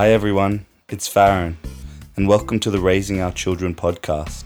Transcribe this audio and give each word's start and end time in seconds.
Hi 0.00 0.12
everyone, 0.12 0.64
it's 0.88 1.06
Farron, 1.06 1.58
and 2.16 2.26
welcome 2.26 2.58
to 2.60 2.70
the 2.70 2.80
Raising 2.80 3.20
Our 3.20 3.32
Children 3.32 3.74
podcast. 3.74 4.44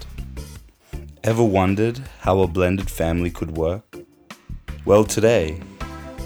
Ever 1.23 1.45
wondered 1.45 1.99
how 2.23 2.41
a 2.41 2.49
blended 2.49 2.91
family 2.91 3.31
could 3.31 3.57
work? 3.57 3.99
Well, 4.85 5.05
today 5.05 5.61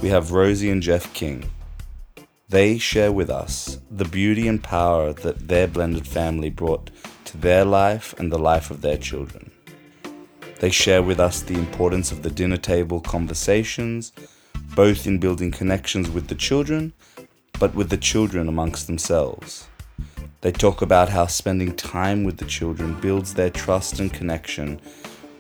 we 0.01 0.09
have 0.09 0.33
Rosie 0.33 0.71
and 0.71 0.83
Jeff 0.83 1.13
King. 1.13 1.45
They 2.49 2.79
share 2.79 3.13
with 3.13 3.29
us 3.29 3.79
the 3.91 4.07
beauty 4.07 4.49
and 4.49 4.65
power 4.65 5.13
that 5.13 5.47
their 5.47 5.69
blended 5.69 6.09
family 6.09 6.49
brought 6.49 6.91
to 7.27 7.37
their 7.37 7.67
life 7.67 8.15
and 8.19 8.33
the 8.33 8.39
life 8.39 8.71
of 8.71 8.81
their 8.81 8.97
children. 8.97 9.51
They 10.61 10.71
share 10.71 11.03
with 11.03 11.21
us 11.21 11.43
the 11.43 11.59
importance 11.59 12.13
of 12.13 12.23
the 12.23 12.31
dinner 12.31 12.57
table 12.57 13.03
conversations, 13.03 14.11
both 14.75 15.07
in 15.07 15.19
building 15.19 15.51
connections 15.51 16.09
with 16.09 16.29
the 16.29 16.35
children, 16.35 16.95
but 17.59 17.75
with 17.75 17.91
the 17.91 17.97
children 17.97 18.49
amongst 18.49 18.87
themselves. 18.87 19.67
They 20.41 20.53
talk 20.53 20.83
about 20.83 21.09
how 21.09 21.27
spending 21.27 21.75
time 21.75 22.23
with 22.23 22.37
the 22.37 22.45
children 22.45 23.01
builds 23.01 23.35
their 23.35 23.51
trust 23.51 23.99
and 23.99 24.13
connection, 24.13 24.81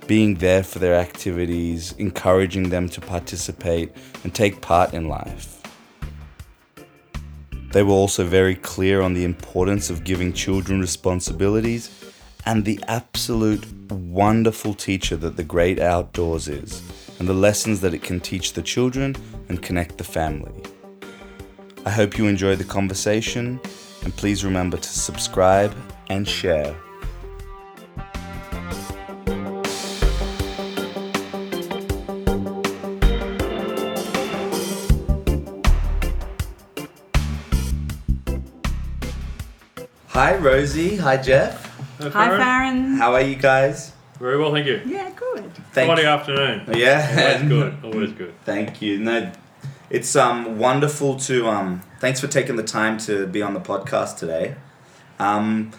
being 0.08 0.36
there 0.36 0.64
for 0.64 0.80
their 0.80 0.94
activities, 0.94 1.92
encouraging 1.98 2.70
them 2.70 2.88
to 2.88 3.00
participate 3.00 3.92
and 4.24 4.34
take 4.34 4.60
part 4.60 4.94
in 4.94 5.06
life. 5.08 5.62
They 7.72 7.82
were 7.82 7.92
also 7.92 8.24
very 8.24 8.54
clear 8.54 9.02
on 9.02 9.12
the 9.12 9.24
importance 9.24 9.90
of 9.90 10.02
giving 10.02 10.32
children 10.32 10.80
responsibilities 10.80 11.90
and 12.46 12.64
the 12.64 12.80
absolute 12.88 13.70
wonderful 13.90 14.72
teacher 14.72 15.16
that 15.16 15.36
the 15.36 15.44
great 15.44 15.78
outdoors 15.78 16.48
is, 16.48 16.82
and 17.18 17.28
the 17.28 17.34
lessons 17.34 17.82
that 17.82 17.92
it 17.92 18.02
can 18.02 18.20
teach 18.20 18.54
the 18.54 18.62
children 18.62 19.14
and 19.50 19.62
connect 19.62 19.98
the 19.98 20.04
family. 20.04 20.62
I 21.86 21.90
hope 21.90 22.18
you 22.18 22.26
enjoy 22.26 22.56
the 22.56 22.64
conversation, 22.64 23.60
and 24.02 24.14
please 24.16 24.44
remember 24.44 24.76
to 24.76 24.88
subscribe 24.88 25.74
and 26.08 26.28
share. 26.28 26.74
Hi, 40.08 40.36
Rosie. 40.36 40.96
Hi, 40.96 41.16
Jeff. 41.16 41.64
Hi, 42.00 42.08
Hi, 42.08 42.10
Farron. 42.10 42.40
Farron. 42.40 42.96
How 42.96 43.14
are 43.14 43.20
you 43.20 43.36
guys? 43.36 43.92
Very 44.18 44.36
well, 44.36 44.52
thank 44.52 44.66
you. 44.66 44.80
Yeah, 44.84 45.10
good. 45.10 45.44
Thank 45.72 45.86
Friday 45.86 46.06
afternoon. 46.06 46.64
Yeah. 46.76 47.36
Always 47.38 47.48
good. 47.48 47.76
Always 47.84 48.12
good. 48.12 48.34
Thank 48.44 48.82
you. 48.82 48.98
No, 48.98 49.30
it's 49.90 50.14
um 50.16 50.58
wonderful 50.58 51.16
to 51.20 51.48
um. 51.48 51.82
Thanks 52.00 52.20
for 52.20 52.28
taking 52.28 52.56
the 52.56 52.62
time 52.62 52.98
to 52.98 53.26
be 53.26 53.42
on 53.42 53.54
the 53.54 53.60
podcast 53.60 54.18
today. 54.18 54.54
Um, 55.18 55.72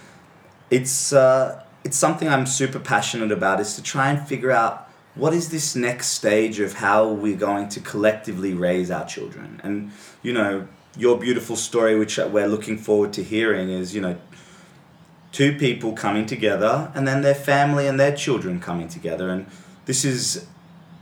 it's 0.70 1.14
uh, 1.14 1.64
it's 1.84 1.98
something 1.98 2.28
I'm 2.28 2.46
super 2.46 2.80
passionate 2.80 3.32
about. 3.32 3.60
Is 3.60 3.76
to 3.76 3.84
try 3.84 4.10
and 4.10 4.28
figure 4.28 4.52
out 4.52 4.90
what 5.16 5.34
is 5.34 5.50
this 5.50 5.76
next 5.76 6.08
stage 6.08 6.60
of 6.60 6.74
how 6.74 7.08
we're 7.08 7.38
going 7.38 7.70
to 7.70 7.80
collectively 7.80 8.54
raise 8.54 8.92
our 8.92 9.06
children. 9.06 9.60
And 9.64 9.92
you 10.22 10.34
know, 10.34 10.68
your 10.98 11.18
beautiful 11.18 11.56
story, 11.56 11.98
which 11.98 12.18
we're 12.18 12.48
looking 12.48 12.78
forward 12.78 13.14
to 13.14 13.24
hearing, 13.24 13.70
is 13.70 13.94
you 13.94 14.02
know 14.02 14.18
two 15.32 15.56
people 15.58 15.94
coming 15.94 16.26
together 16.26 16.92
and 16.96 17.08
then 17.08 17.22
their 17.22 17.36
family 17.36 17.88
and 17.88 18.00
their 18.00 18.16
children 18.16 18.60
coming 18.60 18.88
together 18.88 19.30
and 19.30 19.46
this 19.86 20.04
is 20.04 20.48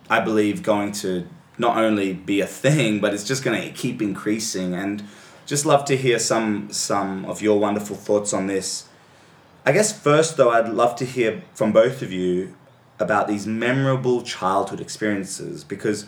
i 0.09 0.19
believe 0.19 0.61
going 0.61 0.91
to 0.91 1.25
not 1.57 1.77
only 1.77 2.13
be 2.13 2.41
a 2.41 2.47
thing 2.47 2.99
but 2.99 3.13
it's 3.13 3.23
just 3.23 3.43
going 3.43 3.61
to 3.61 3.69
keep 3.69 4.01
increasing 4.01 4.73
and 4.73 5.03
just 5.45 5.65
love 5.65 5.85
to 5.85 5.95
hear 5.95 6.19
some 6.19 6.71
some 6.71 7.25
of 7.25 7.41
your 7.41 7.59
wonderful 7.59 7.95
thoughts 7.95 8.33
on 8.33 8.47
this 8.47 8.87
i 9.65 9.71
guess 9.71 9.97
first 9.97 10.37
though 10.37 10.51
i'd 10.51 10.69
love 10.69 10.95
to 10.95 11.05
hear 11.05 11.43
from 11.53 11.71
both 11.71 12.01
of 12.01 12.11
you 12.11 12.53
about 12.99 13.27
these 13.27 13.45
memorable 13.45 14.21
childhood 14.21 14.79
experiences 14.79 15.63
because 15.63 16.05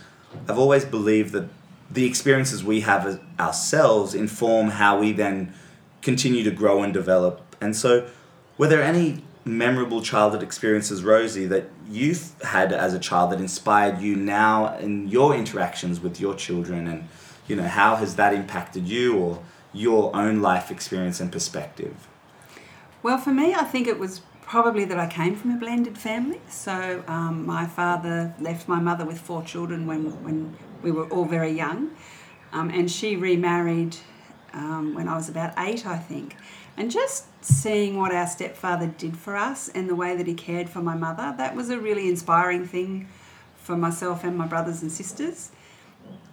i've 0.48 0.58
always 0.58 0.86
believed 0.86 1.32
that 1.32 1.50
the 1.92 2.06
experiences 2.06 2.64
we 2.64 2.82
have 2.82 3.20
ourselves 3.40 4.14
inform 4.14 4.70
how 4.70 5.00
we 5.00 5.12
then 5.12 5.54
continue 6.02 6.44
to 6.44 6.52
grow 6.52 6.84
and 6.84 6.94
develop. 6.94 7.56
And 7.60 7.76
so, 7.76 8.08
were 8.58 8.68
there 8.68 8.84
any 8.84 9.24
memorable 9.58 10.02
childhood 10.02 10.44
experiences, 10.44 11.04
Rosie, 11.04 11.46
that 11.48 11.70
you've 11.90 12.34
had 12.44 12.72
as 12.72 12.94
a 12.94 13.00
child 13.00 13.32
that 13.32 13.40
inspired 13.40 14.00
you 14.00 14.16
now 14.16 14.78
in 14.78 15.08
your 15.08 15.36
interactions 15.36 16.00
with 16.00 16.20
your 16.20 16.36
children? 16.36 16.88
And, 16.88 17.08
you 17.48 17.56
know, 17.56 17.68
how 17.68 17.96
has 17.96 18.16
that 18.16 18.34
impacted 18.34 18.88
you 18.88 19.18
or 19.18 19.40
your 19.74 20.16
own 20.16 20.42
life 20.42 20.72
experience 20.72 21.20
and 21.20 21.32
perspective? 21.32 22.08
Well, 23.02 23.18
for 23.18 23.32
me, 23.32 23.54
I 23.54 23.64
think 23.64 23.88
it 23.88 24.00
was 24.00 24.22
probably 24.42 24.84
that 24.86 25.00
I 25.00 25.08
came 25.08 25.36
from 25.36 25.52
a 25.52 25.58
blended 25.58 25.98
family. 25.98 26.42
So 26.50 27.04
um, 27.08 27.46
my 27.46 27.66
father 27.66 28.34
left 28.40 28.68
my 28.68 28.80
mother 28.80 29.06
with 29.06 29.20
four 29.20 29.44
children 29.44 29.86
when, 29.86 30.24
when 30.24 30.58
we 30.82 30.92
were 30.92 31.08
all 31.10 31.26
very 31.26 31.52
young. 31.52 31.92
Um, 32.52 32.70
and 32.72 32.90
she 32.90 33.16
remarried 33.16 33.96
um, 34.54 34.96
when 34.96 35.08
I 35.08 35.16
was 35.16 35.30
about 35.30 35.54
eight, 35.60 35.86
I 35.86 35.98
think. 35.98 36.36
And 36.80 36.90
just 36.90 37.26
seeing 37.44 37.98
what 37.98 38.14
our 38.14 38.26
stepfather 38.26 38.88
did 38.88 39.18
for 39.18 39.36
us 39.36 39.68
and 39.68 39.90
the 39.90 39.96
way 39.96 40.16
that 40.16 40.26
he 40.28 40.34
cared 40.34 40.70
for 40.70 40.82
my 40.82 40.96
mother, 40.96 41.36
that 41.38 41.54
was 41.54 41.70
a 41.70 41.78
really 41.78 42.08
inspiring 42.08 42.66
thing 42.66 43.10
for 43.58 43.76
myself 43.76 44.24
and 44.24 44.38
my 44.38 44.48
brothers 44.48 44.82
and 44.82 44.90
sisters. 44.90 45.52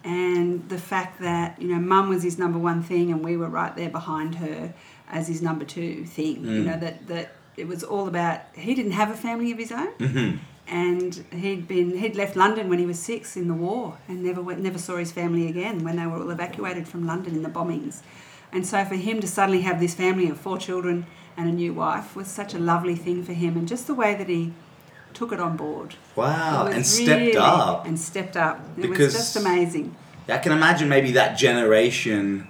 And 0.05 0.69
the 0.69 0.79
fact 0.79 1.21
that, 1.21 1.61
you 1.61 1.67
know, 1.67 1.81
mum 1.81 2.09
was 2.09 2.23
his 2.23 2.39
number 2.39 2.61
one 2.61 2.81
thing 2.81 3.11
and 3.11 3.25
we 3.25 3.37
were 3.37 3.49
right 3.49 3.75
there 3.75 3.91
behind 3.91 4.37
her 4.37 4.73
as 5.11 5.27
his 5.27 5.43
number 5.43 5.65
two 5.65 6.05
thing. 6.05 6.45
You 6.45 6.63
know, 6.63 6.79
that, 6.79 7.09
that 7.09 7.33
it 7.57 7.67
was 7.67 7.83
all 7.83 8.07
about, 8.07 8.43
he 8.55 8.73
didn't 8.77 8.93
have 8.93 9.11
a 9.11 9.17
family 9.17 9.51
of 9.51 9.59
his 9.59 9.73
own. 9.73 9.93
Mm-hmm. 9.95 10.37
And 10.69 11.25
he'd 11.33 11.67
been 11.67 11.99
he'd 11.99 12.17
left 12.17 12.35
London 12.37 12.69
when 12.69 12.79
he 12.79 12.87
was 12.87 12.99
six 13.01 13.37
in 13.37 13.47
the 13.49 13.55
war 13.55 13.99
and 14.09 14.23
never 14.23 14.43
went, 14.43 14.61
never 14.61 14.79
saw 14.79 14.97
his 14.97 15.13
family 15.13 15.49
again 15.49 15.85
when 15.85 15.97
they 15.97 16.07
were 16.07 16.23
all 16.23 16.31
evacuated 16.31 16.87
from 16.89 17.07
London 17.07 17.35
in 17.35 17.43
the 17.43 17.49
bombings. 17.49 18.03
And 18.53 18.67
so 18.67 18.85
for 18.85 18.95
him 18.95 19.21
to 19.21 19.27
suddenly 19.29 19.63
have 19.63 19.81
this 19.81 19.95
family 19.95 20.29
of 20.29 20.39
four 20.39 20.59
children 20.59 21.07
and 21.37 21.49
a 21.49 21.53
new 21.53 21.75
wife 21.75 22.17
was 22.17 22.29
such 22.29 22.55
a 22.55 22.59
lovely 22.59 22.95
thing 22.95 23.23
for 23.23 23.33
him 23.33 23.57
and 23.57 23.69
just 23.69 23.87
the 23.87 23.95
way 23.95 24.15
that 24.15 24.29
he 24.29 24.53
took 25.13 25.33
it 25.33 25.41
on 25.41 25.57
board. 25.57 25.95
Wow, 26.15 26.67
and 26.67 26.87
stepped 26.87 27.21
really- 27.21 27.37
up. 27.37 27.87
And 27.87 27.99
stepped 27.99 28.37
up. 28.37 28.61
It 28.77 28.83
Because- 28.83 29.15
was 29.15 29.15
just 29.15 29.37
amazing. 29.37 29.95
I 30.29 30.39
can 30.39 30.53
imagine 30.53 30.89
maybe 30.89 31.13
that 31.13 31.39
generation. 31.39 32.49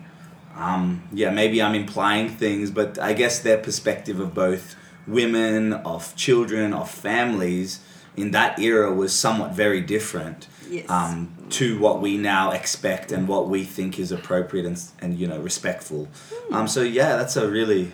Um, 0.56 1.02
yeah, 1.12 1.30
maybe 1.30 1.60
I'm 1.60 1.74
implying 1.74 2.30
things, 2.30 2.70
but 2.70 2.98
I 2.98 3.12
guess 3.12 3.38
their 3.40 3.58
perspective 3.58 4.18
of 4.20 4.34
both 4.34 4.74
women, 5.06 5.72
of 5.74 6.14
children, 6.16 6.72
of 6.72 6.90
families 6.90 7.80
in 8.16 8.30
that 8.30 8.58
era 8.58 8.92
was 8.92 9.12
somewhat 9.12 9.52
very 9.52 9.80
different 9.82 10.48
Yes. 10.70 10.88
um, 10.88 11.28
to 11.50 11.78
what 11.78 12.00
we 12.00 12.16
now 12.16 12.50
expect 12.50 13.12
and 13.12 13.28
what 13.28 13.48
we 13.48 13.64
think 13.64 13.98
is 13.98 14.10
appropriate 14.12 14.66
and, 14.66 14.82
and 15.00 15.18
you 15.18 15.26
know 15.26 15.40
respectful. 15.40 16.08
Um, 16.50 16.68
so 16.68 16.82
yeah, 16.82 17.16
that's 17.16 17.36
a 17.36 17.48
really 17.48 17.92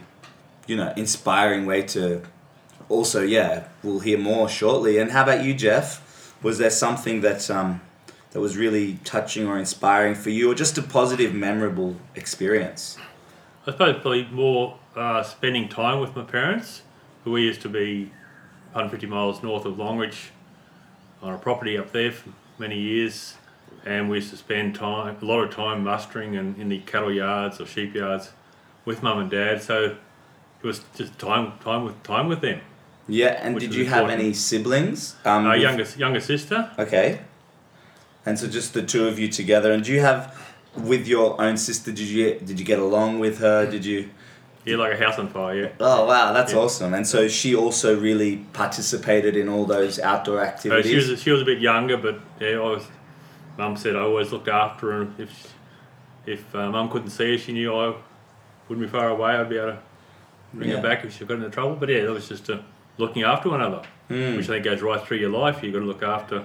you 0.66 0.76
know 0.76 0.92
inspiring 0.96 1.66
way 1.66 1.82
to. 1.82 2.22
Also, 2.88 3.22
yeah, 3.22 3.68
we'll 3.82 4.00
hear 4.00 4.18
more 4.18 4.48
shortly. 4.48 4.98
And 4.98 5.12
how 5.12 5.22
about 5.22 5.44
you, 5.44 5.54
Jeff? 5.54 6.36
Was 6.42 6.58
there 6.58 6.70
something 6.70 7.20
that 7.22 7.50
um, 7.50 7.80
that 8.32 8.40
was 8.40 8.56
really 8.56 8.98
touching 9.04 9.46
or 9.46 9.58
inspiring 9.58 10.14
for 10.14 10.30
you, 10.30 10.50
or 10.50 10.54
just 10.54 10.76
a 10.78 10.82
positive, 10.82 11.34
memorable 11.34 11.96
experience? 12.14 12.98
I 13.66 13.70
suppose 13.70 14.00
probably 14.00 14.26
more 14.26 14.78
uh, 14.96 15.22
spending 15.22 15.68
time 15.68 16.00
with 16.00 16.16
my 16.16 16.24
parents. 16.24 16.82
Who 17.24 17.30
we 17.32 17.42
used 17.42 17.62
to 17.62 17.68
be 17.68 18.06
150 18.72 19.06
miles 19.06 19.42
north 19.44 19.64
of 19.64 19.76
Longreach 19.76 20.30
on 21.22 21.32
a 21.32 21.38
property 21.38 21.78
up 21.78 21.92
there 21.92 22.10
for 22.10 22.30
many 22.58 22.78
years, 22.78 23.36
and 23.84 24.08
we 24.10 24.16
used 24.16 24.30
to 24.30 24.36
spend 24.36 24.74
time, 24.74 25.16
a 25.20 25.24
lot 25.24 25.40
of 25.42 25.54
time 25.54 25.84
mustering 25.84 26.36
and 26.36 26.58
in 26.58 26.68
the 26.68 26.78
cattle 26.80 27.12
yards 27.12 27.60
or 27.60 27.66
sheep 27.66 27.94
yards 27.94 28.30
with 28.84 29.02
mum 29.02 29.18
and 29.18 29.30
dad. 29.30 29.62
So 29.62 29.96
it 30.62 30.66
was 30.66 30.82
just 30.96 31.18
time, 31.18 31.52
time 31.64 31.84
with 31.84 32.02
time 32.02 32.28
with 32.28 32.40
them. 32.40 32.60
Yeah, 33.08 33.38
and 33.42 33.58
did 33.58 33.74
you 33.74 33.86
have 33.86 34.08
any 34.08 34.32
siblings? 34.32 35.16
Um, 35.24 35.48
with- 35.48 35.60
younger 35.60 35.84
younger 35.98 36.20
sister, 36.20 36.70
Okay. 36.78 37.20
And 38.24 38.38
so 38.38 38.46
just 38.46 38.72
the 38.72 38.82
two 38.82 39.08
of 39.08 39.18
you 39.18 39.26
together, 39.26 39.72
and 39.72 39.82
do 39.82 39.92
you 39.92 40.00
have 40.00 40.32
with 40.76 41.08
your 41.08 41.40
own 41.42 41.56
sister? 41.56 41.90
Did 41.90 42.06
you 42.06 42.38
did 42.38 42.58
you 42.60 42.64
get 42.64 42.78
along 42.78 43.18
with 43.18 43.38
her? 43.38 43.68
Did 43.68 43.84
you? 43.84 44.10
yeah, 44.64 44.76
like 44.76 44.92
a 44.92 44.96
house 44.96 45.18
on 45.18 45.28
fire. 45.28 45.56
Yeah. 45.56 45.68
Oh 45.80 46.06
wow, 46.06 46.32
that's 46.32 46.52
Yeah. 46.52 46.60
awesome! 46.60 46.94
And 46.94 47.04
so 47.04 47.26
she 47.26 47.52
also 47.56 47.98
really 47.98 48.36
participated 48.52 49.36
in 49.36 49.48
all 49.48 49.64
those 49.66 49.98
outdoor 49.98 50.36
So 50.36 50.42
activities. 50.44 51.04
she 51.04 51.10
was 51.10 51.22
she 51.22 51.30
was 51.32 51.42
a 51.42 51.44
bit 51.44 51.58
younger, 51.58 51.96
but 51.96 52.20
yeah, 52.40 52.50
I 52.50 52.60
was. 52.60 52.84
Mum 53.58 53.76
said 53.76 53.96
I 53.96 54.00
always 54.00 54.32
looked 54.32 54.48
after 54.48 54.92
her. 54.92 55.08
If 55.18 55.54
if 56.26 56.54
uh, 56.54 56.70
Mum 56.70 56.88
couldn't 56.90 57.10
see 57.10 57.32
her, 57.32 57.38
she 57.38 57.52
knew 57.52 57.74
I 57.74 57.94
wouldn't 58.68 58.86
be 58.86 58.90
far 58.90 59.08
away. 59.08 59.32
I'd 59.32 59.48
be 59.48 59.56
able 59.58 59.72
to 59.72 59.78
bring 60.54 60.70
Yeah. 60.70 60.76
her 60.76 60.82
back 60.82 61.04
if 61.04 61.16
she 61.16 61.24
got 61.24 61.34
into 61.34 61.50
trouble. 61.50 61.76
But 61.76 61.88
yeah, 61.88 62.02
that 62.02 62.12
was 62.12 62.28
just 62.28 62.48
uh, 62.50 62.58
looking 62.98 63.22
after 63.24 63.48
one 63.50 63.60
another, 63.60 63.82
Mm. 64.10 64.36
which 64.36 64.46
I 64.48 64.52
think 64.54 64.64
goes 64.64 64.82
right 64.82 65.04
through 65.04 65.18
your 65.18 65.30
life. 65.30 65.62
You've 65.62 65.72
got 65.72 65.80
to 65.80 65.86
look 65.86 66.02
after 66.02 66.44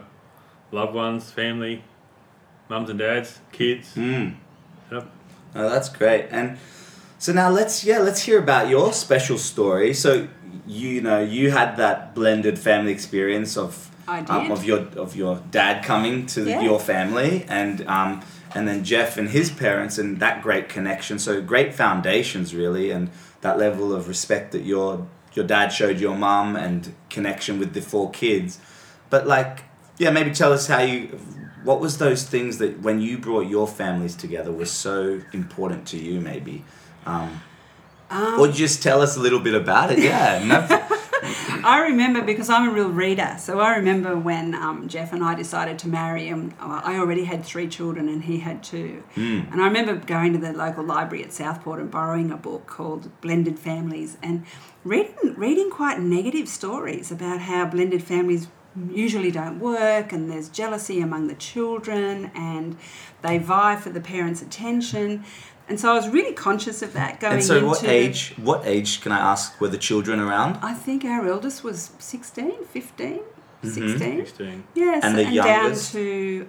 loved 0.71 0.93
ones, 0.93 1.31
family, 1.31 1.83
mums 2.69 2.89
and 2.89 2.99
dads, 2.99 3.39
kids. 3.51 3.93
Mm. 3.95 4.35
Yep. 4.91 5.07
Oh, 5.55 5.69
that's 5.69 5.89
great. 5.89 6.27
And 6.31 6.57
So 7.19 7.33
now 7.33 7.49
let's 7.49 7.83
yeah 7.83 7.99
let's 7.99 8.21
hear 8.23 8.37
about 8.39 8.69
your 8.69 8.93
special 8.93 9.37
story. 9.37 9.93
So 9.93 10.27
you 10.67 11.01
know 11.01 11.19
you 11.21 11.51
had 11.51 11.77
that 11.77 12.13
blended 12.15 12.57
family 12.59 12.91
experience 12.91 13.55
of 13.57 13.89
I 14.07 14.19
um, 14.19 14.51
of 14.51 14.63
your 14.63 14.79
of 14.95 15.15
your 15.15 15.41
dad 15.51 15.83
coming 15.83 16.25
to 16.27 16.43
Yeah. 16.45 16.61
your 16.61 16.79
family 16.79 17.45
and 17.49 17.85
um, 17.87 18.21
and 18.55 18.67
then 18.67 18.83
Jeff 18.83 19.17
and 19.17 19.29
his 19.29 19.49
parents 19.51 19.97
and 19.97 20.19
that 20.19 20.41
great 20.41 20.69
connection. 20.69 21.19
So 21.19 21.41
great 21.41 21.73
foundations 21.73 22.55
really 22.55 22.91
and 22.91 23.09
that 23.41 23.57
level 23.57 23.93
of 23.93 24.07
respect 24.07 24.51
that 24.53 24.63
your 24.63 25.07
your 25.33 25.45
dad 25.45 25.69
showed 25.69 25.99
your 25.99 26.15
mum 26.15 26.55
and 26.55 26.93
connection 27.09 27.59
with 27.59 27.73
the 27.73 27.81
four 27.81 28.09
kids. 28.11 28.59
But 29.09 29.27
like 29.27 29.63
yeah 29.97 30.09
maybe 30.11 30.31
tell 30.31 30.53
us 30.53 30.67
how 30.67 30.79
you 30.81 31.19
what 31.63 31.79
was 31.81 31.97
those 31.97 32.23
things 32.23 32.59
that 32.59 32.79
when 32.81 33.01
you 33.01 33.17
brought 33.17 33.47
your 33.47 33.67
families 33.67 34.15
together 34.15 34.51
was 34.51 34.71
so 34.71 35.19
important 35.33 35.85
to 35.87 35.97
you 35.97 36.21
maybe 36.21 36.63
um, 37.05 37.41
Um, 38.09 38.39
or 38.39 38.47
just 38.47 38.81
tell 38.81 39.01
us 39.01 39.17
a 39.17 39.19
little 39.19 39.39
bit 39.39 39.53
about 39.53 39.91
it 39.91 39.99
yeah 39.99 40.41
no, 40.45 40.57
I 41.63 41.81
remember 41.89 42.21
because 42.21 42.49
I'm 42.49 42.69
a 42.69 42.71
real 42.71 42.89
reader. 42.89 43.35
So 43.39 43.59
I 43.59 43.75
remember 43.75 44.17
when 44.17 44.53
um, 44.53 44.87
Jeff 44.87 45.13
and 45.13 45.23
I 45.23 45.35
decided 45.35 45.79
to 45.79 45.87
marry, 45.87 46.27
and 46.27 46.53
I 46.59 46.97
already 46.97 47.25
had 47.25 47.43
three 47.43 47.67
children 47.67 48.07
and 48.09 48.23
he 48.23 48.39
had 48.39 48.63
two. 48.63 49.03
Mm. 49.15 49.51
And 49.51 49.61
I 49.61 49.65
remember 49.65 49.95
going 49.95 50.33
to 50.33 50.39
the 50.39 50.53
local 50.53 50.83
library 50.83 51.23
at 51.23 51.33
Southport 51.33 51.79
and 51.79 51.89
borrowing 51.89 52.31
a 52.31 52.37
book 52.37 52.67
called 52.67 53.09
Blended 53.21 53.57
Families 53.57 54.17
and 54.21 54.45
reading, 54.83 55.35
reading 55.35 55.69
quite 55.69 55.99
negative 55.99 56.47
stories 56.47 57.11
about 57.11 57.41
how 57.41 57.65
blended 57.65 58.03
families 58.03 58.47
usually 58.91 59.31
don't 59.31 59.59
work 59.59 60.13
and 60.13 60.29
there's 60.29 60.49
jealousy 60.49 61.01
among 61.01 61.27
the 61.27 61.35
children 61.35 62.31
and 62.35 62.77
they 63.21 63.37
vie 63.37 63.75
for 63.75 63.89
the 63.89 64.01
parents' 64.01 64.41
attention. 64.41 65.23
And 65.69 65.79
so 65.79 65.91
I 65.91 65.95
was 65.95 66.07
really 66.07 66.33
conscious 66.33 66.81
of 66.81 66.93
that 66.93 67.19
going 67.19 67.33
and 67.35 67.43
so 67.43 67.55
into 67.55 67.67
what 67.67 67.83
age 67.83 68.33
what 68.37 68.65
age 68.65 69.01
can 69.01 69.11
i 69.11 69.19
ask 69.19 69.59
were 69.61 69.67
the 69.67 69.77
children 69.77 70.19
around 70.19 70.57
I 70.61 70.73
think 70.73 71.03
our 71.03 71.27
eldest 71.27 71.63
was 71.63 71.91
16, 71.99 72.63
15, 72.65 73.07
mm-hmm. 73.07 73.69
16. 73.69 74.25
16. 74.25 74.63
Yes, 74.75 75.03
And 75.03 75.17
the 75.17 75.23
down 75.23 75.33
youngest? 75.33 75.91
to 75.93 76.47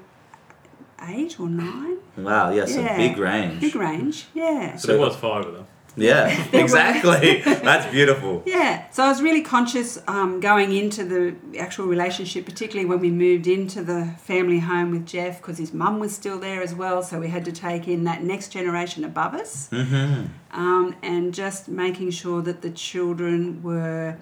eight 1.09 1.39
or 1.41 1.49
nine. 1.49 1.99
wow 2.17 2.51
yes 2.51 2.75
Yeah. 2.77 2.95
a 2.95 2.97
big 2.97 3.19
range 3.19 3.61
Big 3.61 3.75
range, 3.75 4.27
yeah. 4.35 4.77
So 4.77 4.89
there 4.89 4.99
was 5.01 5.17
five 5.17 5.45
of 5.47 5.53
them. 5.55 5.67
Yeah 5.97 6.47
exactly 6.53 7.41
that's 7.45 7.91
beautiful 7.93 8.43
Yeah, 8.47 8.89
so 8.91 9.05
I 9.05 9.09
was 9.09 9.23
really 9.23 9.43
conscious 9.43 9.99
um, 10.07 10.41
going 10.41 10.73
into 10.73 11.05
the 11.05 11.59
actual 11.59 11.87
relationship, 11.87 12.45
particularly 12.45 12.89
when 12.89 13.01
we 13.01 13.11
moved 13.11 13.47
into 13.47 13.83
the 13.83 14.15
family 14.19 14.61
home 14.61 14.91
with 14.91 15.07
Jeff, 15.07 15.39
because 15.39 15.59
his 15.59 15.73
mum 15.73 15.99
was 15.99 16.15
still 16.15 16.39
there 16.39 16.63
as 16.63 16.75
well. 16.75 17.03
So 17.03 17.21
we 17.21 17.29
had 17.29 17.45
to 17.45 17.53
take 17.53 17.89
in 17.89 18.05
that 18.05 18.23
next 18.23 18.49
generation 18.49 19.05
above 19.05 19.35
us, 19.35 19.69
mm-hmm. 19.71 20.27
um, 20.53 20.97
and 21.03 21.35
just 21.35 21.69
making 21.69 22.11
sure 22.11 22.43
that 22.43 22.63
the 22.63 22.71
children 22.71 23.63
were 23.63 24.17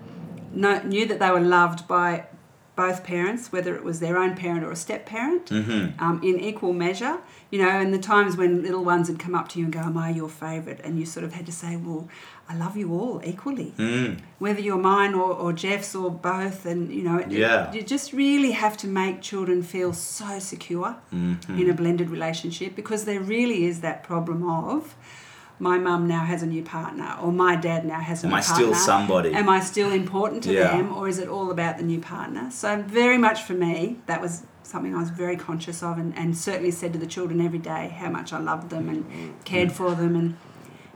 knew 0.53 1.07
that 1.07 1.19
they 1.19 1.31
were 1.31 1.41
loved 1.41 1.87
by 1.87 2.25
both 2.76 3.02
parents, 3.02 3.50
whether 3.50 3.75
it 3.75 3.82
was 3.82 4.00
their 4.00 4.19
own 4.19 4.37
parent 4.37 4.62
or 4.62 4.70
a 4.70 4.76
step 4.76 5.06
parent. 5.06 5.46
Mm-hmm. 5.46 5.99
um, 6.05 6.20
in 6.23 6.38
equal 6.38 6.73
measure, 6.75 7.19
you 7.50 7.58
know, 7.62 7.69
and 7.70 7.93
the 7.93 7.99
times 7.99 8.37
when 8.37 8.62
little 8.62 8.84
ones 8.84 9.08
had 9.08 9.19
come 9.19 9.34
up 9.34 9.49
to 9.50 9.58
you 9.58 9.64
and 9.64 9.73
go, 9.73 9.81
Am 9.81 9.96
I 9.96 10.11
your 10.11 10.28
favourite? 10.28 10.81
And 10.84 10.99
you 10.99 11.06
sort 11.06 11.25
of 11.25 11.32
had 11.32 11.46
to 11.46 11.52
say, 11.52 11.76
Well, 11.76 12.08
I 12.49 12.55
love 12.56 12.76
you 12.76 12.93
all 12.93 13.20
equally, 13.25 13.73
mm. 13.78 14.20
whether 14.38 14.61
you're 14.61 14.76
mine 14.78 15.14
or, 15.14 15.32
or 15.32 15.52
Jeff's 15.52 15.94
or 15.94 16.11
both. 16.11 16.67
And, 16.67 16.93
you 16.93 17.02
know, 17.02 17.19
it, 17.19 17.31
Yeah. 17.32 17.73
you 17.73 17.82
just 17.82 18.12
really 18.12 18.52
have 18.52 18.76
to 18.79 18.87
make 18.87 19.22
children 19.22 19.62
feel 19.62 19.93
so 19.93 20.38
secure 20.38 20.96
Mm-hmm. 21.14 21.58
in 21.61 21.70
a 21.70 21.75
blended 21.75 22.11
relationship 22.11 22.76
because 22.76 23.05
there 23.05 23.20
really 23.20 23.64
is 23.64 23.81
that 23.81 24.02
problem 24.02 24.49
of. 24.49 24.94
My 25.58 25.79
mum 25.79 26.06
now 26.06 26.25
has 26.25 26.43
a 26.43 26.47
new 26.47 26.62
partner, 26.62 27.17
or 27.23 27.32
my 27.32 27.56
dad 27.56 27.85
now 27.87 28.00
has 28.00 28.23
a 28.23 28.26
Am 28.26 28.31
new 28.32 28.37
I 28.37 28.41
partner. 28.43 28.64
Am 28.67 28.70
I 28.73 28.75
still 28.75 28.85
somebody? 28.85 29.32
Am 29.35 29.49
I 29.49 29.61
still 29.61 29.91
important 29.91 30.43
to 30.44 30.53
Yeah. 30.53 30.76
them, 30.76 30.93
or 30.94 31.08
is 31.08 31.19
it 31.19 31.29
all 31.29 31.50
about 31.50 31.79
the 31.79 31.82
new 31.82 31.99
partner? 32.00 32.50
So, 32.50 32.82
very 32.87 33.17
much 33.17 33.43
for 33.43 33.55
me, 33.55 33.99
that 34.06 34.20
was 34.20 34.43
something 34.62 34.94
I 34.94 34.99
was 34.99 35.11
very 35.11 35.37
conscious 35.37 35.82
of, 35.82 35.97
and, 35.97 36.17
and 36.19 36.37
certainly 36.37 36.70
said 36.73 36.93
to 36.93 36.99
the 36.99 37.06
children 37.06 37.41
every 37.41 37.58
day 37.58 37.94
how 37.99 38.11
much 38.11 38.32
I 38.35 38.38
loved 38.38 38.69
them 38.70 38.88
and 38.91 39.35
cared 39.44 39.73
for 39.73 39.94
them, 39.94 40.14
and 40.14 40.37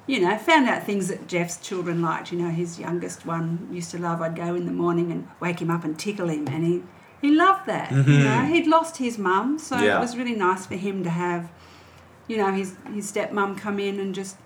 you 0.07 0.21
know, 0.21 0.37
found 0.37 0.69
out 0.69 0.83
things 0.83 1.07
that 1.09 1.29
Jeff's 1.29 1.57
children 1.59 2.03
liked. 2.03 2.33
You 2.33 2.39
know, 2.43 2.51
his 2.51 2.79
youngest 2.81 3.25
one 3.25 3.69
used 3.71 3.91
to 3.93 3.99
love. 3.99 4.21
I'd 4.21 4.35
go 4.35 4.55
in 4.57 4.67
the 4.67 4.73
morning 4.73 5.13
and 5.13 5.29
wake 5.39 5.61
him 5.63 5.71
up 5.71 5.85
and 5.85 5.97
tickle 5.99 6.29
him, 6.29 6.49
and 6.49 6.65
he 6.65 6.83
he 7.23 7.31
loved 7.35 7.65
that. 7.67 7.91
You 7.93 8.19
know, 8.25 8.41
he'd 8.45 8.67
lost 8.67 8.97
his 8.99 9.17
mum, 9.19 9.59
so 9.59 9.77
Mm-hmm. 9.77 9.85
Yeah. 9.87 9.97
it 9.99 10.01
was 10.01 10.17
really 10.19 10.35
nice 10.35 10.67
for 10.67 10.75
him 10.75 11.03
to 11.05 11.11
have, 11.11 11.49
you 12.29 12.37
know, 12.37 12.51
his 12.53 12.75
his 12.93 13.11
stepmom 13.11 13.57
come 13.57 13.79
in 13.79 13.99
and 14.01 14.15
just 14.15 14.37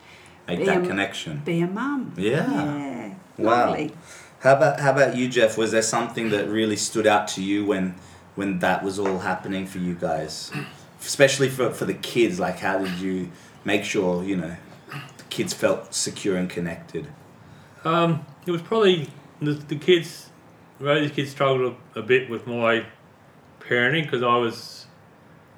make 0.47 0.59
Be 0.61 0.65
that 0.67 0.85
a- 0.85 0.87
connection 0.87 1.43
be 1.45 1.61
a 1.61 1.67
mum. 1.67 2.13
Yeah. 2.17 2.47
yeah, 2.47 3.15
Wow. 3.39 3.67
lovely. 3.71 3.93
How 4.41 4.57
about 4.57 4.81
how 4.81 4.91
about 4.93 5.17
you, 5.17 5.29
Jeff? 5.29 5.57
Was 5.57 5.71
there 5.73 5.83
something 5.83 6.31
that 6.31 6.49
really 6.49 6.77
stood 6.77 7.07
out 7.07 7.29
to 7.29 7.43
you 7.43 7.65
when 7.65 7.95
when 8.35 8.59
that 8.59 8.83
was 8.85 8.99
all 8.99 9.21
happening 9.21 9.67
for 9.67 9.79
you 9.79 9.95
guys, 9.95 10.53
especially 11.01 11.49
for 11.49 11.71
for 11.71 11.87
the 11.87 11.95
kids? 11.95 12.39
Like, 12.39 12.59
how 12.59 12.79
did 12.79 12.95
you 12.99 13.31
make 13.65 13.85
sure 13.85 14.23
you 14.23 14.37
know 14.37 14.57
the 15.17 15.25
kids 15.31 15.55
felt 15.55 15.95
secure 15.95 16.37
and 16.37 16.51
connected? 16.51 17.07
Um, 17.85 18.25
it 18.47 18.51
was 18.51 18.61
probably 18.63 19.09
the, 19.41 19.53
the 19.53 19.77
kids, 19.77 20.31
Rosie's 20.79 21.13
kids 21.13 21.31
struggled 21.31 21.77
a, 21.95 22.01
a 22.01 22.03
bit 22.03 22.29
with 22.31 22.47
my 22.47 22.85
parenting 23.61 24.03
because 24.05 24.23
I 24.23 24.37
was 24.37 24.87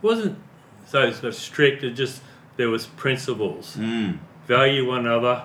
wasn't 0.03 0.39
so, 0.87 1.11
so 1.11 1.31
strict. 1.33 1.83
It 1.83 1.95
just 1.95 2.23
there 2.57 2.71
was 2.71 2.87
principles, 2.87 3.77
Mm. 3.77 4.19
Value 4.47 4.87
one 4.87 5.01
another, 5.07 5.43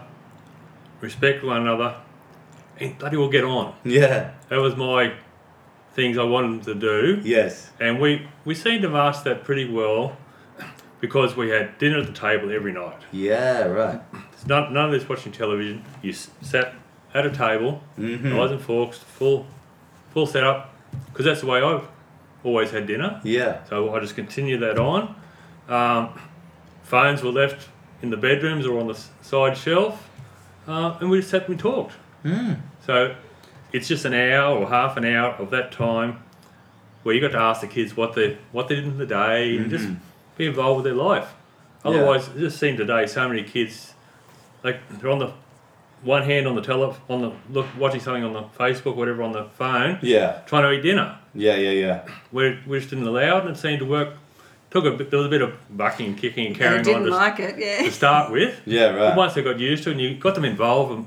respect 1.01 1.43
one 1.43 1.61
another, 1.61 1.95
and 2.79 2.97
bloody 2.97 3.17
well 3.17 3.29
get 3.29 3.43
on. 3.43 3.73
Yeah. 3.83 4.31
That 4.49 4.57
was 4.59 4.75
my 4.75 5.13
things 5.93 6.17
I 6.17 6.23
wanted 6.23 6.63
them 6.63 6.79
to 6.79 6.79
do, 6.79 7.21
Yes. 7.23 7.71
and 7.79 7.99
we 7.99 8.27
we 8.45 8.55
seemed 8.55 8.81
to 8.83 8.89
master 8.89 9.33
that 9.33 9.43
pretty 9.43 9.69
well 9.71 10.15
because 11.01 11.35
we 11.35 11.49
had 11.49 11.77
dinner 11.79 11.97
at 11.99 12.05
the 12.05 12.13
table 12.13 12.51
every 12.51 12.71
night. 12.71 13.01
Yeah. 13.11 13.63
Right. 13.65 13.99
It's 14.33 14.45
none, 14.47 14.71
none 14.73 14.85
of 14.85 14.91
this 14.91 15.07
watching 15.09 15.31
television. 15.31 15.83
You 16.01 16.13
sat 16.13 16.73
at 17.13 17.25
a 17.25 17.29
table, 17.31 17.81
Mhm. 17.99 18.21
knives 18.23 18.51
and 18.51 18.61
forks, 18.61 18.99
full, 18.99 19.47
full 20.13 20.25
setup, 20.27 20.73
because 21.07 21.25
that's 21.25 21.41
the 21.41 21.47
way 21.47 21.61
I've 21.61 21.87
always 22.43 22.71
had 22.71 22.85
dinner. 22.87 23.19
Yeah. 23.23 23.63
So 23.65 23.93
I 23.93 23.99
just 23.99 24.15
continue 24.15 24.57
that 24.59 24.77
on. 24.79 25.15
Um, 25.67 26.09
phones 26.83 27.21
were 27.23 27.31
left 27.31 27.67
in 28.01 28.09
the 28.09 28.17
bedrooms 28.17 28.65
or 28.65 28.79
on 28.79 28.87
the 28.87 28.99
side 29.21 29.57
shelf, 29.57 30.09
uh, 30.67 30.97
and 30.99 31.09
we 31.09 31.19
just 31.19 31.29
sat 31.29 31.47
and 31.47 31.59
talked. 31.59 31.93
Mm. 32.23 32.57
So 32.85 33.15
it's 33.71 33.87
just 33.87 34.05
an 34.05 34.13
hour 34.13 34.57
or 34.57 34.67
half 34.67 34.97
an 34.97 35.05
hour 35.05 35.31
of 35.33 35.49
that 35.51 35.71
time 35.71 36.19
where 37.03 37.15
you 37.15 37.21
got 37.21 37.31
to 37.31 37.39
ask 37.39 37.61
the 37.61 37.67
kids 37.67 37.95
what 37.97 38.13
they 38.13 38.37
what 38.51 38.67
they 38.67 38.75
did 38.75 38.85
in 38.85 38.97
the 38.97 39.05
day 39.05 39.57
and 39.57 39.69
just 39.69 39.85
Mhm. 39.87 39.97
be 40.37 40.45
involved 40.45 40.83
with 40.83 40.85
their 40.85 41.01
life. 41.03 41.33
Yeah. 41.83 41.91
Otherwise, 41.91 42.27
it 42.29 42.39
just 42.39 42.59
seemed 42.59 42.77
today 42.77 43.07
so 43.07 43.27
many 43.27 43.43
kids 43.43 43.93
like 44.63 44.77
they're 44.99 45.09
on 45.09 45.19
the 45.19 45.31
one 46.03 46.23
hand 46.23 46.47
on 46.47 46.55
the 46.55 46.61
tele 46.61 46.95
on 47.09 47.21
the 47.21 47.31
look 47.51 47.65
watching 47.77 47.99
something 47.99 48.23
on 48.23 48.33
the 48.33 48.43
Facebook 48.59 48.95
whatever 48.95 49.21
on 49.23 49.31
the 49.31 49.45
phone 49.57 49.97
Yeah. 50.01 50.39
trying 50.45 50.63
to 50.63 50.71
eat 50.71 50.81
dinner. 50.81 51.17
Yeah. 51.33 51.55
Yeah. 51.55 51.71
Yeah. 51.71 51.99
We 52.31 52.59
we 52.67 52.77
just 52.79 52.89
didn't 52.91 53.07
allow 53.07 53.37
it 53.37 53.45
and 53.45 53.55
it 53.55 53.57
seemed 53.57 53.79
to 53.79 53.85
work. 53.85 54.09
Took 54.71 54.85
a 54.85 54.91
bit 54.91 55.09
there 55.11 55.17
was 55.19 55.27
a 55.27 55.29
bit 55.29 55.41
of 55.41 55.53
bucking 55.77 56.05
and 56.07 56.17
kicking 56.17 56.47
and 56.47 56.55
And 56.55 56.63
I 56.63 56.67
carrying 56.67 56.79
on 56.79 56.85
didn't 56.85 57.03
to, 57.03 57.09
like 57.11 57.39
it, 57.39 57.55
yeah. 57.59 57.83
to 57.83 57.91
start 57.91 58.31
with. 58.31 58.59
Yeah. 58.65 58.91
But 58.93 58.97
Right. 58.99 59.15
once 59.17 59.33
they 59.33 59.43
got 59.43 59.59
used 59.59 59.83
to 59.83 59.89
it 59.89 59.93
and 59.93 60.01
you 60.01 60.15
got 60.15 60.33
them 60.35 60.45
involved 60.45 60.91
in, 60.93 61.05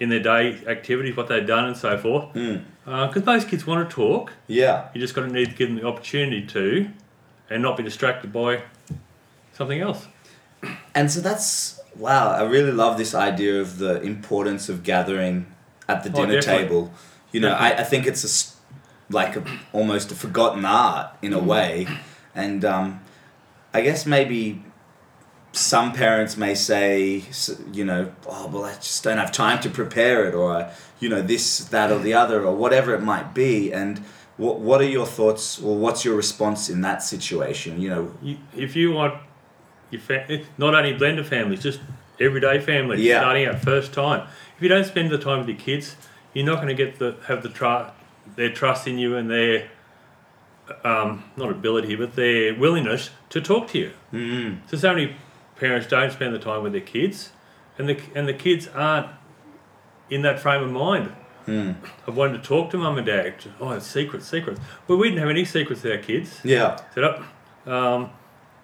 in 0.00 0.08
their 0.10 0.20
day 0.20 0.58
activities, 0.66 1.16
what 1.16 1.28
they'd 1.28 1.46
done 1.46 1.66
and 1.66 1.76
so 1.76 1.96
forth, 1.98 2.34
Mm. 2.34 2.62
because 2.84 3.24
most 3.24 3.48
kids 3.48 3.66
want 3.66 3.88
to 3.88 3.94
talk, 3.94 4.32
Yeah. 4.48 4.88
you 4.92 5.00
just 5.00 5.14
got 5.14 5.22
to 5.22 5.32
need 5.32 5.50
to 5.50 5.54
give 5.56 5.68
them 5.68 5.78
the 5.78 5.86
opportunity 5.86 6.42
to, 6.46 6.88
and 7.48 7.62
not 7.62 7.76
be 7.76 7.82
distracted 7.84 8.32
by 8.32 8.62
something 9.52 9.80
else. 9.80 10.06
And 10.94 11.10
so 11.12 11.20
that's 11.20 11.80
wow. 11.96 12.30
I 12.32 12.42
really 12.42 12.72
love 12.72 12.98
this 12.98 13.14
idea 13.14 13.60
of 13.60 13.78
the 13.78 14.02
importance 14.02 14.68
of 14.68 14.82
gathering 14.82 15.46
at 15.88 16.02
the 16.02 16.10
Oh, 16.10 16.16
dinner 16.26 16.40
definitely. 16.40 16.64
table. 16.64 16.92
You 17.30 17.40
know, 17.40 17.52
I, 17.52 17.68
I 17.78 17.84
think 17.84 18.06
it's 18.06 18.24
a 18.24 18.26
s 18.26 18.56
like 19.08 19.36
a, 19.36 19.44
almost 19.72 20.10
a 20.10 20.16
forgotten 20.16 20.64
art 20.64 21.06
in 21.22 21.30
Mm. 21.32 21.36
a 21.36 21.44
way, 21.54 21.86
and 22.36 22.64
um, 22.64 23.00
I 23.74 23.80
guess 23.80 24.06
maybe 24.06 24.62
some 25.52 25.92
parents 25.92 26.36
may 26.36 26.54
say, 26.54 27.24
you 27.72 27.84
know, 27.84 28.12
oh 28.28 28.46
well, 28.48 28.64
I 28.66 28.74
just 28.74 29.02
don't 29.02 29.18
have 29.18 29.32
time 29.32 29.58
to 29.60 29.70
prepare 29.70 30.28
it, 30.28 30.34
or 30.34 30.70
you 31.00 31.08
know, 31.08 31.22
this, 31.22 31.64
that, 31.64 31.90
or 31.90 31.98
the 31.98 32.14
other, 32.14 32.44
or 32.44 32.54
whatever 32.54 32.94
it 32.94 33.02
might 33.02 33.34
be. 33.34 33.72
And 33.72 33.98
what 34.36 34.60
what 34.60 34.80
are 34.80 34.88
your 34.88 35.06
thoughts, 35.06 35.60
or 35.60 35.76
what's 35.76 36.04
your 36.04 36.14
response 36.14 36.68
in 36.68 36.82
that 36.82 37.02
situation? 37.02 37.80
You 37.80 37.88
know, 37.88 38.36
if 38.54 38.76
you 38.76 38.92
want 38.92 39.14
your 39.90 40.00
fa- 40.00 40.42
not 40.58 40.74
only 40.74 40.92
blended 40.92 41.26
families, 41.26 41.62
just 41.62 41.80
everyday 42.20 42.60
families 42.60 43.00
Yeah. 43.00 43.20
starting 43.20 43.46
out 43.46 43.60
first 43.60 43.92
time. 43.92 44.26
If 44.56 44.62
you 44.62 44.68
don't 44.68 44.84
spend 44.86 45.10
the 45.10 45.18
time 45.18 45.40
with 45.40 45.48
your 45.48 45.58
kids, 45.58 45.96
you're 46.34 46.46
not 46.46 46.56
going 46.56 46.68
to 46.68 46.74
get 46.74 46.98
the 46.98 47.16
have 47.28 47.42
the 47.42 47.48
trust 47.48 47.92
their 48.36 48.50
trust 48.50 48.86
in 48.88 48.98
you 48.98 49.16
and 49.16 49.30
their 49.30 49.68
um, 50.84 51.24
not 51.36 51.50
ability, 51.50 51.94
but 51.96 52.16
their 52.16 52.54
willingness 52.54 53.10
to 53.30 53.40
talk 53.40 53.68
to 53.68 53.78
you. 53.78 53.92
mm, 54.12 54.58
So 54.68 54.76
so 54.76 54.94
many 54.94 55.14
parents 55.56 55.86
don't 55.86 56.10
spend 56.12 56.34
the 56.34 56.38
time 56.38 56.62
with 56.62 56.72
their 56.72 56.80
kids, 56.80 57.30
and 57.78 57.88
the 57.88 57.98
and 58.14 58.26
the 58.28 58.34
kids 58.34 58.68
aren't 58.74 59.08
in 60.10 60.22
that 60.22 60.38
frame 60.40 60.62
of 60.62 60.70
mind. 60.70 61.12
Hmm. 61.46 61.74
of 62.08 62.16
wanting 62.16 62.40
to 62.40 62.44
talk 62.44 62.70
to 62.72 62.76
mum 62.76 62.98
and 62.98 63.06
dad. 63.06 63.34
Oh, 63.60 63.70
it's 63.70 63.86
secrets, 63.86 64.26
secrets. 64.26 64.60
Well, 64.88 64.98
we 64.98 65.10
didn't 65.10 65.20
have 65.20 65.30
any 65.30 65.44
secrets 65.44 65.84
with 65.84 65.92
our 65.92 65.98
kids. 66.02 66.40
Yeah. 66.42 66.76
Set 66.92 67.04
up. 67.04 67.22
Um, 67.64 68.10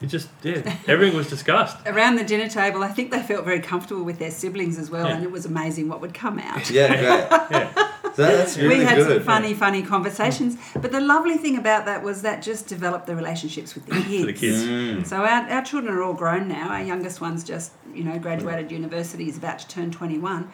it 0.01 0.07
just 0.07 0.29
yeah, 0.43 0.77
everything 0.89 1.17
was 1.17 1.29
discussed. 1.31 1.77
Around 1.87 2.17
the 2.17 2.25
dinner 2.25 2.49
table, 2.49 2.83
I 2.83 2.89
think 2.89 3.13
they 3.13 3.23
felt 3.23 3.45
very 3.45 3.61
comfortable 3.61 4.03
with 4.03 4.19
their 4.19 4.33
siblings 4.33 4.81
as 4.81 4.91
well, 4.91 5.07
Yeah. 5.07 5.15
and 5.15 5.23
it 5.23 5.31
was 5.31 5.47
amazing 5.47 5.89
what 5.89 6.01
would 6.01 6.13
come 6.13 6.41
out. 6.41 6.69
Yeah, 6.71 6.89
great. 6.89 7.51
Yeah, 7.53 7.73
So 7.75 7.92
that's 8.17 8.57
really 8.57 8.79
we 8.79 8.85
had 8.85 8.97
good. 8.99 9.17
some 9.19 9.23
funny, 9.25 9.55
funny 9.55 9.83
conversations. 9.83 10.57
But 10.75 10.93
the 10.93 11.01
lovely 11.01 11.37
thing 11.37 11.57
about 11.59 11.85
that 11.87 12.03
was 12.03 12.23
that 12.23 12.43
just 12.43 12.67
developed 12.67 13.07
the 13.07 13.17
relationships 13.17 13.75
with 13.75 13.87
the 13.87 13.93
kids. 14.03 14.27
the 14.27 14.33
kids. 14.33 14.63
Mm. 14.65 15.07
So 15.07 15.17
our, 15.19 15.49
our 15.51 15.63
children 15.63 15.95
are 15.95 16.03
all 16.03 16.15
grown 16.15 16.49
now. 16.49 16.69
Our 16.71 16.83
youngest 16.83 17.21
one's 17.21 17.45
just, 17.45 17.73
you 17.95 18.05
know, 18.05 18.19
graduated 18.19 18.71
university, 18.71 19.29
is 19.29 19.37
about 19.39 19.59
to 19.61 19.69
turn 19.69 19.91
21. 19.91 20.51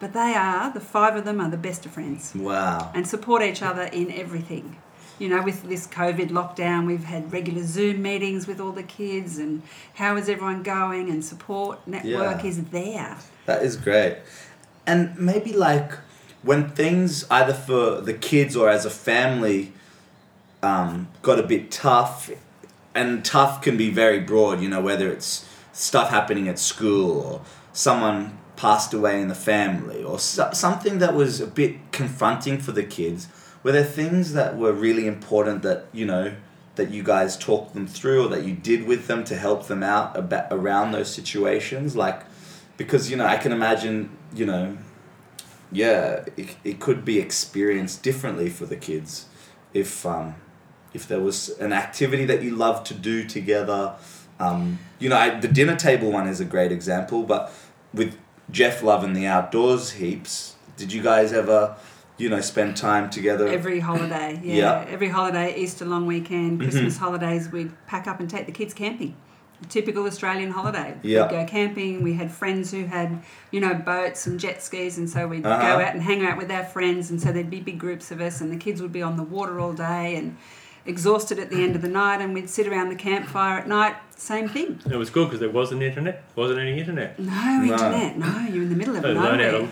But 0.00 0.12
they 0.14 0.34
are, 0.34 0.72
the 0.72 0.80
five 0.80 1.14
of 1.14 1.24
them 1.24 1.40
are 1.40 1.48
the 1.50 1.56
best 1.56 1.86
of 1.86 1.92
friends 1.92 2.32
Wow. 2.34 2.90
and 2.94 3.06
support 3.06 3.40
each 3.42 3.62
other 3.62 3.82
in 3.84 4.10
everything. 4.10 4.76
You 5.20 5.28
know, 5.28 5.42
with 5.42 5.62
this 5.68 5.86
COVID 5.86 6.30
lockdown, 6.30 6.86
we've 6.86 7.04
had 7.04 7.32
regular 7.32 7.62
Zoom 7.62 8.02
meetings 8.02 8.48
with 8.48 8.58
all 8.60 8.72
the 8.72 8.82
kids 8.82 9.38
and 9.38 9.62
how 9.94 10.16
is 10.16 10.28
everyone 10.28 10.64
going 10.64 11.08
and 11.08 11.24
support 11.24 11.86
network 11.86 12.42
Yeah. 12.42 12.48
is 12.50 12.64
there. 12.64 13.16
That 13.46 13.62
is 13.62 13.76
great. 13.76 14.16
And 14.84 15.16
maybe 15.16 15.52
like 15.52 15.92
when 16.42 16.70
things 16.70 17.24
either 17.30 17.54
for 17.54 18.00
the 18.00 18.14
kids 18.14 18.56
or 18.56 18.68
as 18.68 18.84
a 18.84 18.90
family 18.90 19.72
um, 20.62 21.08
got 21.22 21.38
a 21.38 21.42
bit 21.42 21.70
tough, 21.70 22.30
and 22.94 23.24
tough 23.24 23.62
can 23.62 23.76
be 23.76 23.90
very 23.90 24.20
broad, 24.20 24.60
you 24.60 24.68
know, 24.68 24.80
whether 24.80 25.10
it's 25.10 25.48
stuff 25.72 26.10
happening 26.10 26.48
at 26.48 26.58
school 26.58 27.20
or 27.20 27.40
someone 27.72 28.38
passed 28.56 28.92
away 28.92 29.20
in 29.20 29.28
the 29.28 29.34
family 29.34 30.04
or 30.04 30.18
so, 30.18 30.50
something 30.52 30.98
that 30.98 31.14
was 31.14 31.40
a 31.40 31.46
bit 31.46 31.76
confronting 31.90 32.58
for 32.58 32.72
the 32.72 32.82
kids. 32.84 33.28
Were 33.62 33.72
there 33.72 33.84
things 33.84 34.34
that 34.34 34.58
were 34.58 34.72
really 34.72 35.06
important 35.06 35.62
that, 35.62 35.86
you 35.92 36.04
know, 36.04 36.34
that 36.74 36.90
you 36.90 37.02
guys 37.02 37.36
talked 37.36 37.74
them 37.74 37.86
through 37.86 38.26
or 38.26 38.28
that 38.28 38.44
you 38.44 38.54
did 38.54 38.86
with 38.86 39.06
them 39.06 39.24
to 39.24 39.36
help 39.36 39.68
them 39.68 39.82
out 39.82 40.16
about, 40.16 40.48
around 40.50 40.92
those 40.92 41.12
situations? 41.12 41.96
Like, 41.96 42.22
because, 42.76 43.10
you 43.10 43.16
know, 43.16 43.26
I 43.26 43.36
can 43.36 43.52
imagine, 43.52 44.10
you 44.34 44.46
know, 44.46 44.76
yeah, 45.72 46.24
it, 46.36 46.56
it 46.64 46.80
could 46.80 47.04
be 47.04 47.18
experienced 47.18 48.02
differently 48.02 48.48
for 48.50 48.66
the 48.66 48.76
kids 48.76 49.26
if 49.72 50.04
um, 50.06 50.34
if 50.92 51.08
there 51.08 51.20
was 51.20 51.48
an 51.58 51.72
activity 51.72 52.24
that 52.26 52.42
you 52.42 52.54
love 52.54 52.84
to 52.84 52.94
do 52.94 53.24
together. 53.24 53.94
Um, 54.38 54.78
you 54.98 55.08
know, 55.08 55.16
I, 55.16 55.38
the 55.40 55.48
dinner 55.48 55.76
table 55.76 56.10
one 56.12 56.26
is 56.28 56.40
a 56.40 56.44
great 56.44 56.72
example, 56.72 57.22
but 57.22 57.52
with 57.94 58.18
Jeff 58.50 58.82
loving 58.82 59.12
the 59.12 59.26
outdoors 59.26 59.92
heaps, 59.92 60.56
did 60.76 60.92
you 60.92 61.00
guys 61.02 61.32
ever, 61.32 61.76
you 62.18 62.28
know, 62.28 62.40
spend 62.40 62.76
time 62.76 63.08
together? 63.08 63.46
Every 63.48 63.78
holiday, 63.80 64.40
yeah. 64.42 64.54
Yeah. 64.54 64.86
Every 64.88 65.08
holiday, 65.08 65.56
Easter 65.56 65.84
long 65.84 66.06
weekend, 66.06 66.58
Mm-hmm. 66.60 66.70
Christmas 66.70 66.96
holidays, 66.98 67.50
we'd 67.52 67.72
pack 67.86 68.06
up 68.06 68.20
and 68.20 68.28
take 68.28 68.46
the 68.46 68.52
kids 68.52 68.74
camping. 68.74 69.16
A 69.62 69.66
typical 69.66 70.04
Australian 70.06 70.50
holiday. 70.50 70.94
Yeah. 71.02 71.22
We'd 71.22 71.30
go 71.30 71.44
camping. 71.46 72.02
We 72.02 72.14
had 72.14 72.30
friends 72.30 72.70
who 72.70 72.84
had, 72.84 73.22
you 73.50 73.60
know, 73.60 73.74
boats 73.74 74.26
and 74.26 74.38
jet 74.40 74.62
skis, 74.62 74.98
and 74.98 75.08
so 75.08 75.26
we'd 75.28 75.46
Uh-huh. 75.46 75.76
go 75.76 75.84
out 75.84 75.94
and 75.94 76.02
hang 76.02 76.24
out 76.26 76.36
with 76.36 76.50
our 76.50 76.64
friends. 76.64 77.10
And 77.10 77.20
so 77.20 77.32
there'd 77.32 77.50
be 77.50 77.60
big 77.60 77.78
groups 77.78 78.10
of 78.10 78.20
us, 78.20 78.40
and 78.40 78.50
the 78.50 78.56
kids 78.56 78.82
would 78.82 78.92
be 78.92 79.02
on 79.02 79.16
the 79.16 79.22
water 79.22 79.60
all 79.60 79.72
day 79.72 80.16
and 80.16 80.36
exhausted 80.84 81.38
at 81.38 81.48
the 81.50 81.62
end 81.62 81.76
of 81.76 81.82
the 81.82 81.88
night. 81.88 82.20
And 82.20 82.34
we'd 82.34 82.50
sit 82.50 82.66
around 82.66 82.88
the 82.88 82.96
campfire 82.96 83.58
at 83.58 83.68
night. 83.68 83.94
Same 84.16 84.48
thing. 84.48 84.80
It 84.90 84.96
was 84.96 85.10
good 85.10 85.26
because 85.26 85.40
there 85.40 85.50
wasn't 85.50 85.82
internet. 85.82 86.24
Wasn't 86.34 86.58
any 86.58 86.78
internet. 86.78 87.18
No 87.18 87.62
internet. 87.62 88.18
No, 88.18 88.46
you're 88.50 88.62
in 88.62 88.70
the 88.70 88.76
middle 88.76 88.96
of 88.96 89.02
They 89.02 89.12
learned 89.14 89.40
how 89.42 89.50
to 89.52 89.68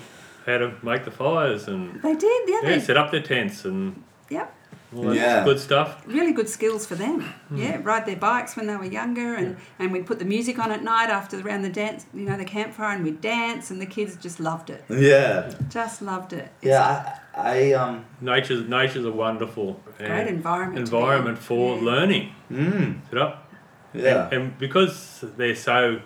how 0.46 0.58
to 0.58 0.72
make 0.82 1.04
the 1.04 1.10
fires 1.10 1.68
and 1.68 2.00
They 2.02 2.14
did, 2.14 2.48
yeah. 2.48 2.60
yeah, 2.62 2.68
They, 2.70 2.80
set 2.80 2.96
up 2.96 3.10
their 3.10 3.22
tents 3.22 3.64
and 3.66 4.02
yep. 4.30 4.52
All 4.94 5.04
that 5.04 5.14
Yeah. 5.14 5.44
good 5.44 5.60
stuff. 5.60 6.02
really 6.06 6.32
good 6.32 6.48
skills 6.48 6.84
for 6.86 6.94
them. 6.96 7.20
Hmm. 7.48 7.56
Yeah, 7.56 7.78
ride 7.82 8.06
their 8.06 8.16
bikes 8.16 8.56
when 8.56 8.66
they 8.66 8.76
were 8.76 8.84
younger, 8.84 9.34
and 9.34 9.56
and 9.78 9.92
we'd 9.92 10.06
put 10.06 10.18
the 10.18 10.24
music 10.24 10.58
on 10.58 10.72
at 10.72 10.82
night 10.82 11.10
after 11.10 11.38
around 11.40 11.62
the 11.62 11.68
dance, 11.70 12.06
you 12.14 12.24
know, 12.24 12.36
the 12.36 12.44
campfire, 12.44 12.94
and 12.96 13.04
we'd 13.04 13.20
dance, 13.20 13.70
and 13.70 13.80
the 13.80 13.86
kids 13.86 14.16
just 14.16 14.40
loved 14.40 14.68
it. 14.70 14.84
Yeah, 14.88 15.52
Just 15.68 16.02
loved 16.02 16.32
it. 16.32 16.50
It's 16.62 16.70
yeah. 16.70 17.18
I, 17.34 17.70
I 17.70 17.72
um. 17.72 18.04
Nature's 18.20 18.68
nature's 18.68 19.04
a 19.04 19.12
wonderful 19.12 19.80
great 19.98 20.10
and 20.10 20.28
environment. 20.28 20.86
to 20.86 20.90
be 20.90 20.96
environment 20.96 21.38
for 21.38 21.76
Yeah. 21.76 21.82
learning. 21.84 22.32
Mm, 22.50 23.00
Set 23.10 23.18
up. 23.18 23.48
yeah. 23.94 24.24
And, 24.24 24.32
and 24.32 24.58
because 24.58 25.24
they're 25.36 25.54
so 25.54 26.00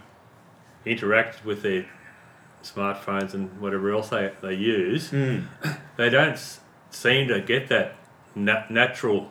interacted 0.85 1.45
with 1.45 1.63
their 1.63 1.87
smartphones 2.63 3.35
and 3.35 3.61
whatever 3.61 3.91
else 3.93 4.09
they, 4.09 4.31
they 4.43 4.55
use, 4.55 5.11
Mm, 5.11 5.45
they 5.97 6.11
don't 6.11 6.33
s- 6.33 6.61
seem 6.91 7.29
to 7.29 7.41
get 7.41 7.69
that 7.69 7.95
na- 8.35 8.65
natural 8.69 9.31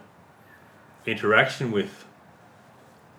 interaction 1.06 1.72
with 1.72 2.06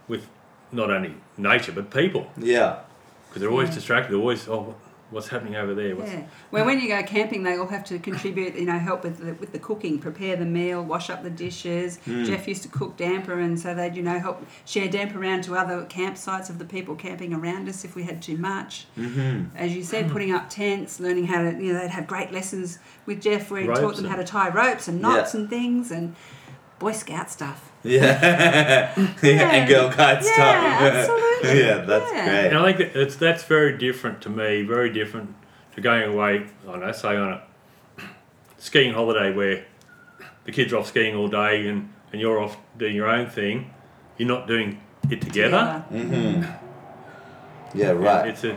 with 0.08 0.26
not 0.72 0.90
only 0.90 1.14
nature 1.36 1.72
but 1.72 1.90
people 1.90 2.26
yeah. 2.36 2.80
because 3.28 3.40
they're 3.40 3.50
always 3.50 3.68
Yeah. 3.70 3.74
distracted. 3.74 4.12
They're 4.12 4.20
always 4.20 4.48
oh, 4.48 4.74
what's 5.14 5.28
happening 5.28 5.56
over 5.56 5.75
there? 5.75 5.97
What's, 5.97 6.12
Yeah. 6.12 6.25
Well, 6.50 6.64
when 6.66 6.80
you 6.80 6.88
go 6.88 7.02
camping, 7.02 7.42
they 7.44 7.56
all 7.56 7.68
have 7.68 7.85
to 7.85 7.99
contribute. 7.99 8.54
You 8.56 8.66
know, 8.66 8.78
help 8.78 9.04
with 9.04 9.18
the, 9.25 9.33
with 9.35 9.52
the 9.52 9.59
cooking, 9.59 9.99
prepare 9.99 10.37
the 10.37 10.44
meal, 10.44 10.83
wash 10.83 11.09
up 11.09 11.23
the 11.23 11.30
dishes. 11.30 11.99
Mm. 12.06 12.26
Jeff 12.26 12.47
used 12.47 12.62
to 12.64 12.68
cook 12.68 12.97
damper, 12.97 13.38
and 13.38 13.59
so 13.59 13.75
they'd 13.75 13.97
you 13.97 14.02
know 14.02 14.18
help 14.18 14.44
share 14.64 14.88
damper 14.88 15.18
around 15.21 15.44
to 15.44 15.54
other 15.56 15.85
campsites 15.87 16.50
of 16.50 16.59
the 16.59 16.64
people 16.64 16.94
camping 16.97 17.33
around 17.33 17.68
us 17.68 17.85
if 17.85 17.94
we 17.97 18.02
had 18.02 18.21
too 18.21 18.37
much. 18.37 18.87
Mm-hmm. 18.99 19.56
as 19.56 19.75
you 19.75 19.83
said, 19.83 20.11
putting 20.11 20.33
up 20.33 20.50
tents, 20.50 20.99
learning 21.00 21.26
how 21.26 21.42
to, 21.42 21.50
you 21.62 21.73
know, 21.73 21.78
they'd 21.80 21.90
have 21.90 22.06
great 22.06 22.33
lessons 22.33 22.78
with 23.06 23.23
Jeff 23.23 23.50
where 23.50 23.61
he 23.62 23.66
taught 23.68 23.80
Ropes 23.80 23.97
them 23.99 24.06
how 24.11 24.16
to 24.16 24.25
tie 24.25 24.49
ropes 24.49 24.88
and 24.88 25.00
knots 25.00 25.35
Yeah. 25.35 25.40
and 25.40 25.50
things 25.50 25.90
and 25.90 26.16
Boy 26.78 26.92
Scout 26.92 27.30
stuff. 27.30 27.71
Yeah. 27.83 28.92
yeah. 29.23 29.50
And 29.52 29.68
Girl 29.68 29.88
Guide 29.90 30.23
Yeah, 30.25 30.33
stuff. 30.33 30.83
absolutely. 30.83 31.33
Yeah, 31.52 31.78
that's 31.78 32.12
Yeah. 32.12 32.24
great. 32.42 32.48
And 32.48 32.58
I 32.58 32.72
think 32.72 32.92
that 32.92 33.00
it's, 33.00 33.16
that's 33.16 33.44
very 33.44 33.76
different 33.78 34.20
to 34.22 34.30
me. 34.30 34.62
Very 34.62 34.90
different 34.90 35.34
to 35.74 35.80
going 35.80 36.12
away. 36.12 36.46
I 36.66 36.70
don't 36.70 36.80
know, 36.80 36.92
say 36.92 37.16
on 37.16 37.32
a 37.34 37.42
skiing 38.58 38.92
holiday 38.94 39.32
where 39.32 39.64
the 40.44 40.52
kids 40.52 40.72
are 40.72 40.78
off 40.78 40.86
skiing 40.88 41.14
all 41.16 41.28
day 41.28 41.66
and, 41.68 41.90
and 42.12 42.20
you're 42.20 42.38
off 42.40 42.56
doing 42.78 42.94
your 42.94 43.08
own 43.08 43.28
thing. 43.28 43.70
You're 44.18 44.28
not 44.28 44.46
doing 44.46 44.80
it 45.10 45.20
together. 45.20 45.84
Mm-hmm. 45.92 47.78
Yeah, 47.78 47.90
right. 47.90 48.28
It's 48.28 48.44
a 48.44 48.56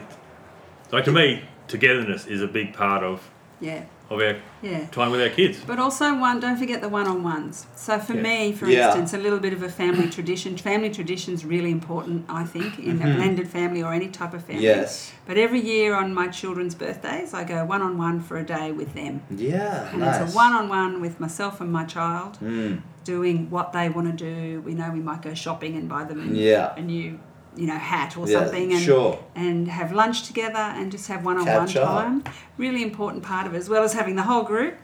like 0.91 1.06
to 1.06 1.12
me, 1.12 1.44
togetherness 1.67 2.27
is 2.27 2.41
a 2.41 2.48
big 2.48 2.74
part 2.74 3.03
of 3.03 3.29
Yeah, 3.60 3.84
of 4.10 4.20
our 4.22 4.36
yeah. 4.62 4.86
time 4.88 5.12
with 5.12 5.22
our 5.22 5.30
kids. 5.30 5.60
But 5.68 5.80
also 5.80 6.18
one, 6.18 6.40
don't 6.40 6.58
forget 6.58 6.80
the 6.82 6.90
one-on-ones. 6.90 7.68
So 7.76 8.00
for 8.00 8.14
Yeah. 8.16 8.22
me, 8.22 8.52
for 8.54 8.68
Yeah. 8.70 8.86
instance, 8.88 9.14
a 9.14 9.18
little 9.18 9.40
bit 9.40 9.54
of 9.54 9.62
a 9.64 9.70
family 9.70 10.10
tradition. 10.10 10.56
Family 10.58 10.90
tradition 10.90 11.34
is 11.34 11.44
really 11.46 11.72
important, 11.72 12.26
I 12.30 12.44
think, 12.46 12.80
in 12.80 13.00
Mm-hmm. 13.00 13.12
a 13.12 13.16
blended 13.16 13.48
family 13.50 13.84
or 13.84 13.94
any 13.94 14.08
type 14.08 14.34
of 14.34 14.44
family. 14.46 14.64
yes. 14.64 15.12
But 15.26 15.38
every 15.38 15.60
year 15.60 15.94
on 15.96 16.14
my 16.14 16.28
children's 16.30 16.74
birthdays, 16.76 17.34
I 17.34 17.44
go 17.44 17.66
one-on-one 17.66 18.22
for 18.22 18.38
a 18.38 18.44
day 18.46 18.72
with 18.72 18.94
them. 18.94 19.22
Yeah. 19.30 19.90
And 19.92 20.00
nice. 20.00 20.22
it's 20.22 20.34
a 20.34 20.36
one-on-one 20.36 21.02
with 21.02 21.20
myself 21.20 21.60
and 21.62 21.72
my 21.72 21.84
child. 21.84 22.38
Mm. 22.44 22.82
doing 23.04 23.50
what 23.50 23.72
they 23.72 23.88
want 23.88 24.06
to 24.06 24.26
do. 24.32 24.60
We 24.66 24.74
know 24.74 24.92
we 24.92 25.00
might 25.00 25.22
go 25.22 25.34
shopping 25.34 25.78
and 25.78 25.88
buy 25.88 26.04
them 26.04 26.20
a, 26.30 26.34
Yeah. 26.34 26.74
a 26.76 26.82
new, 26.82 27.18
you 27.58 27.68
know, 27.68 27.78
hat 27.78 28.16
or 28.18 28.28
Yeah, 28.28 28.40
something, 28.40 28.72
and 28.74 28.82
sure. 28.82 29.20
and 29.36 29.68
have 29.68 29.92
lunch 29.92 30.24
together 30.28 30.60
and 30.78 30.92
just 30.92 31.08
have 31.08 31.26
one-on-one 31.26 31.68
Catch 31.68 31.76
up. 31.78 31.88
time. 32.04 32.24
Really 32.58 32.84
important 32.84 33.24
part 33.24 33.46
of 33.48 33.54
it, 33.54 33.58
as 33.58 33.68
well 33.70 33.84
as 33.84 33.94
having 33.94 34.16
the 34.16 34.24
whole 34.24 34.44
group, 34.44 34.76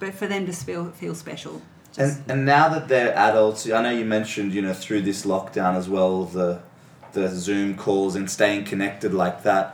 but 0.00 0.14
for 0.14 0.26
them 0.26 0.46
to 0.46 0.52
feel 0.52 0.90
feel 0.92 1.14
special. 1.14 1.60
Just, 1.92 2.20
And 2.20 2.30
and 2.30 2.46
now 2.46 2.68
that 2.70 2.88
they're 2.88 3.14
adults, 3.16 3.68
I 3.70 3.82
know 3.82 3.90
you 3.90 4.04
mentioned 4.04 4.54
you 4.54 4.62
know 4.62 4.72
through 4.74 5.02
this 5.02 5.26
lockdown 5.26 5.74
as 5.76 5.88
well 5.88 6.24
the 6.24 6.60
the 7.12 7.28
Zoom 7.28 7.76
calls 7.76 8.14
and 8.16 8.30
staying 8.30 8.64
connected 8.64 9.12
like 9.12 9.42
that. 9.42 9.66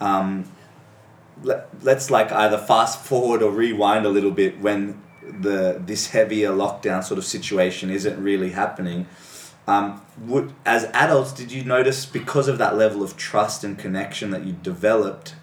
Um, 0.00 0.44
let, 1.42 1.68
let's 1.82 2.10
like 2.10 2.32
either 2.32 2.58
fast 2.58 2.98
forward 3.04 3.42
or 3.42 3.50
rewind 3.52 4.04
a 4.04 4.08
little 4.08 4.30
bit 4.32 4.60
when 4.60 5.00
the 5.40 5.80
this 5.86 6.08
heavier 6.10 6.50
lockdown 6.50 7.04
sort 7.04 7.18
of 7.18 7.24
situation 7.24 7.90
isn't 7.90 8.22
really 8.22 8.50
happening. 8.50 9.06
Um, 9.66 10.00
would, 10.18 10.52
as 10.66 10.84
adults, 10.86 11.32
did 11.32 11.52
you 11.52 11.64
notice 11.64 12.04
because 12.06 12.48
of 12.48 12.58
that 12.58 12.76
level 12.76 13.02
of 13.02 13.16
trust 13.16 13.62
and 13.62 13.78
connection 13.78 14.30
that 14.30 14.44
you 14.44 14.52
developed 14.52 15.34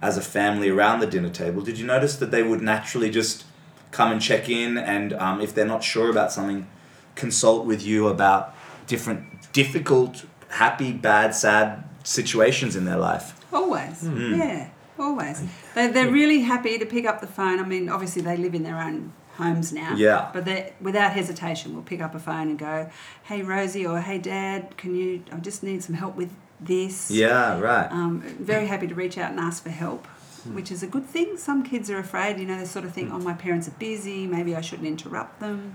as 0.00 0.16
a 0.16 0.20
family 0.22 0.68
around 0.68 1.00
the 1.00 1.06
dinner 1.06 1.30
table? 1.30 1.62
Did 1.62 1.78
you 1.78 1.86
notice 1.86 2.16
that 2.16 2.30
they 2.30 2.42
would 2.42 2.62
naturally 2.62 3.10
just 3.10 3.44
come 3.90 4.12
and 4.12 4.20
check 4.22 4.48
in, 4.48 4.78
and 4.78 5.12
um, 5.14 5.40
if 5.40 5.54
they're 5.54 5.66
not 5.66 5.82
sure 5.82 6.10
about 6.10 6.32
something, 6.32 6.66
consult 7.14 7.66
with 7.66 7.82
you 7.84 8.08
about 8.08 8.54
different 8.86 9.52
difficult, 9.52 10.24
happy, 10.48 10.92
bad, 10.92 11.34
sad 11.34 11.84
situations 12.04 12.76
in 12.76 12.84
their 12.84 12.96
life? 12.98 13.38
always, 13.52 14.00
Hmm. 14.00 14.34
yeah, 14.34 14.68
always. 14.98 15.42
They 15.74 15.88
they're 15.88 16.10
really 16.10 16.40
happy 16.40 16.78
to 16.78 16.86
pick 16.86 17.04
up 17.04 17.20
the 17.20 17.26
phone. 17.26 17.60
I 17.60 17.64
mean, 17.64 17.88
obviously 17.90 18.22
they 18.22 18.36
live 18.36 18.54
in 18.54 18.62
their 18.62 18.78
own 18.78 19.12
homes 19.36 19.72
now. 19.72 19.94
Yeah. 19.96 20.30
But 20.32 20.44
they 20.44 20.72
without 20.80 21.12
hesitation 21.12 21.74
we'll 21.74 21.82
pick 21.84 22.00
up 22.00 22.14
a 22.14 22.18
phone 22.18 22.48
and 22.50 22.58
go, 22.58 22.90
"Hey 23.24 23.42
Rosie," 23.42 23.86
or 23.86 24.00
"Hey 24.00 24.18
Dad, 24.18 24.76
can 24.76 24.94
you? 24.94 25.22
I 25.32 25.36
just 25.36 25.62
need 25.62 25.82
some 25.82 25.94
help 25.96 26.16
with 26.16 26.30
this. 26.60 27.10
Yeah, 27.10 27.58
right. 27.60 27.90
Um, 27.90 28.20
very 28.38 28.66
happy 28.66 28.86
to 28.86 28.94
reach 28.94 29.18
out 29.18 29.30
and 29.32 29.40
ask 29.40 29.62
for 29.62 29.70
help, 29.70 30.06
Hmm. 30.44 30.54
which 30.54 30.70
is 30.70 30.82
a 30.82 30.86
good 30.86 31.06
thing. 31.06 31.36
Some 31.36 31.62
kids 31.64 31.90
are 31.90 31.98
afraid, 31.98 32.38
you 32.38 32.46
know, 32.46 32.56
they 32.58 32.64
sort 32.66 32.84
of 32.84 32.92
think, 32.92 33.12
oh, 33.12 33.18
my 33.18 33.32
parents 33.32 33.66
are 33.68 33.72
busy, 33.78 34.26
maybe 34.26 34.54
I 34.54 34.60
shouldn't 34.60 34.86
interrupt 34.88 35.40
them. 35.40 35.74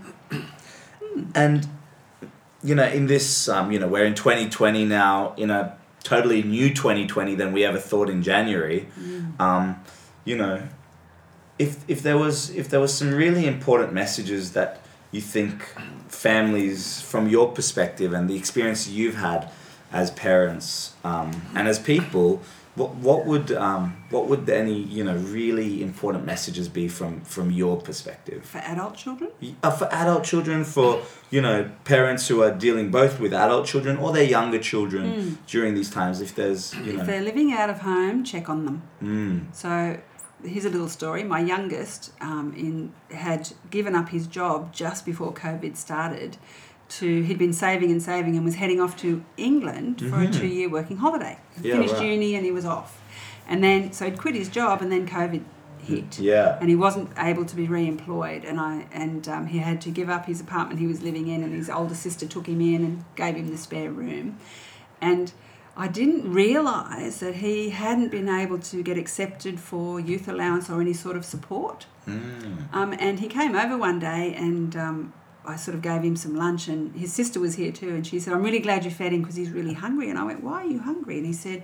And 1.35 1.67
you 2.63 2.73
know, 2.73 2.85
in 2.87 3.05
this, 3.07 3.47
um, 3.49 3.71
you 3.71 3.79
know, 3.79 3.87
we're 3.87 4.05
in 4.05 4.15
2020 4.15 4.85
now, 4.85 5.33
in 5.37 5.51
a 5.51 5.77
totally 6.03 6.41
new 6.41 6.73
2020 6.73 7.35
than 7.35 7.53
we 7.53 7.63
ever 7.63 7.77
thought 7.77 8.09
in 8.09 8.23
January. 8.23 8.87
Um, 9.39 9.75
you 10.25 10.35
know, 10.37 10.63
if 11.59 11.77
if 11.87 12.01
there 12.03 12.17
was 12.17 12.49
if 12.51 12.69
there 12.69 12.79
was 12.79 12.93
some 12.93 13.11
really 13.13 13.45
important 13.45 13.93
messages 13.93 14.51
that 14.53 14.81
you 15.11 15.21
think 15.21 15.63
families, 16.09 17.01
from 17.01 17.27
your 17.27 17.51
perspective 17.51 18.13
and 18.13 18.29
the 18.29 18.35
experience 18.35 18.87
you've 18.87 19.15
had 19.15 19.49
as 19.91 20.11
parents 20.11 20.93
um, 21.03 21.31
and 21.55 21.67
as 21.67 21.79
people, 21.79 22.41
what 22.75 22.95
what 22.95 23.25
would 23.25 23.51
um, 23.53 23.95
what 24.09 24.27
would 24.27 24.49
any 24.49 24.73
you 24.97 25.03
know 25.03 25.15
really 25.15 25.81
important 25.81 26.25
messages 26.25 26.67
be 26.69 26.87
from 26.87 27.21
from 27.21 27.51
your 27.51 27.77
perspective? 27.81 28.45
For 28.45 28.59
adult 28.59 28.95
children, 28.95 29.29
uh, 29.63 29.71
for 29.71 29.87
adult 29.91 30.23
children, 30.23 30.63
for 30.63 31.01
you 31.31 31.41
know 31.41 31.69
parents 31.85 32.27
who 32.27 32.43
are 32.43 32.51
dealing 32.51 32.91
both 32.91 33.19
with 33.19 33.33
adult 33.33 33.65
children 33.65 33.97
or 33.97 34.11
their 34.13 34.23
younger 34.23 34.59
children 34.59 35.37
during 35.47 35.73
these 35.73 35.89
times. 35.89 36.21
If 36.21 36.35
there's 36.35 36.73
you 36.75 36.99
if 36.99 37.07
they're 37.07 37.21
living 37.31 37.51
out 37.53 37.69
of 37.69 37.79
home, 37.79 38.23
check 38.23 38.49
on 38.49 38.65
them. 38.65 38.81
mm, 39.01 39.55
So 39.55 39.97
here's 40.43 40.65
a 40.65 40.69
little 40.69 40.89
story. 40.89 41.23
My 41.23 41.39
youngest 41.39 42.11
um, 42.21 42.53
in 42.55 42.93
had 43.15 43.51
given 43.69 43.95
up 43.95 44.09
his 44.09 44.27
job 44.27 44.73
just 44.73 45.05
before 45.05 45.33
COVID 45.33 45.75
started. 45.77 46.37
To 46.89 47.21
he'd 47.23 47.37
been 47.37 47.51
saving 47.51 47.91
and 47.91 48.01
saving 48.01 48.37
and 48.37 48.45
was 48.45 48.55
heading 48.55 48.79
off 48.79 48.95
to 48.97 49.21
England 49.35 49.99
for 50.09 50.21
a 50.21 50.31
two-year 50.31 50.69
working 50.69 50.95
holiday. 50.97 51.37
Yeah, 51.61 51.73
Finished 51.73 51.95
right. 51.95 52.05
uni 52.05 52.33
and 52.35 52.45
he 52.45 52.51
was 52.51 52.63
off, 52.63 53.01
and 53.45 53.61
then 53.61 53.91
so 53.91 54.05
he'd 54.05 54.17
quit 54.17 54.35
his 54.35 54.47
job 54.47 54.81
and 54.81 54.89
then 54.89 55.05
COVID 55.05 55.43
hit. 55.79 56.17
yeah, 56.17 56.57
and 56.61 56.69
he 56.69 56.77
wasn't 56.77 57.09
able 57.17 57.43
to 57.43 57.55
be 57.57 57.67
re-employed 57.67 58.45
and 58.45 58.57
I 58.57 58.87
and 58.93 59.27
um, 59.27 59.47
he 59.47 59.57
had 59.57 59.81
to 59.81 59.89
give 59.91 60.09
up 60.09 60.27
his 60.27 60.39
apartment 60.39 60.79
he 60.79 60.87
was 60.87 61.01
living 61.01 61.27
in 61.27 61.43
and 61.43 61.53
his 61.53 61.69
older 61.69 61.95
sister 61.95 62.25
took 62.25 62.47
him 62.47 62.61
in 62.61 62.83
and 62.85 63.05
gave 63.15 63.35
him 63.35 63.49
the 63.49 63.57
spare 63.57 63.91
room 63.91 64.37
and 65.01 65.33
I 65.79 65.87
didn't 65.87 66.33
realise 66.33 67.19
that 67.19 67.35
he 67.35 67.69
hadn't 67.69 68.09
been 68.09 68.27
able 68.27 68.57
to 68.57 68.81
get 68.81 68.97
accepted 68.97 69.59
for 69.59 69.99
youth 69.99 70.27
allowance 70.27 70.71
or 70.71 70.81
any 70.81 70.93
sort 70.93 71.15
of 71.15 71.23
support. 71.23 71.85
Mm, 72.07 72.73
um, 72.73 72.95
and 72.99 73.19
he 73.19 73.27
came 73.27 73.55
over 73.55 73.77
one 73.77 73.99
day 73.99 74.33
and 74.35 74.75
um, 74.75 75.13
I 75.45 75.55
sort 75.55 75.75
of 75.75 75.83
gave 75.83 76.01
him 76.01 76.15
some 76.15 76.35
lunch 76.35 76.67
and 76.67 76.95
his 76.95 77.13
sister 77.13 77.39
was 77.39 77.55
here 77.55 77.71
too 77.71 77.89
and 77.89 78.07
she 78.07 78.19
said 78.19 78.33
I'm 78.33 78.41
really 78.41 78.59
glad 78.59 78.85
you 78.85 78.91
fed 78.91 79.13
him 79.13 79.21
because 79.21 79.35
he's 79.35 79.51
really 79.51 79.75
hungry. 79.75 80.09
And 80.09 80.17
I 80.17 80.23
went 80.23 80.43
why 80.43 80.63
are 80.63 80.67
you 80.67 80.79
hungry? 80.79 81.17
And 81.17 81.27
he 81.27 81.33
said 81.33 81.63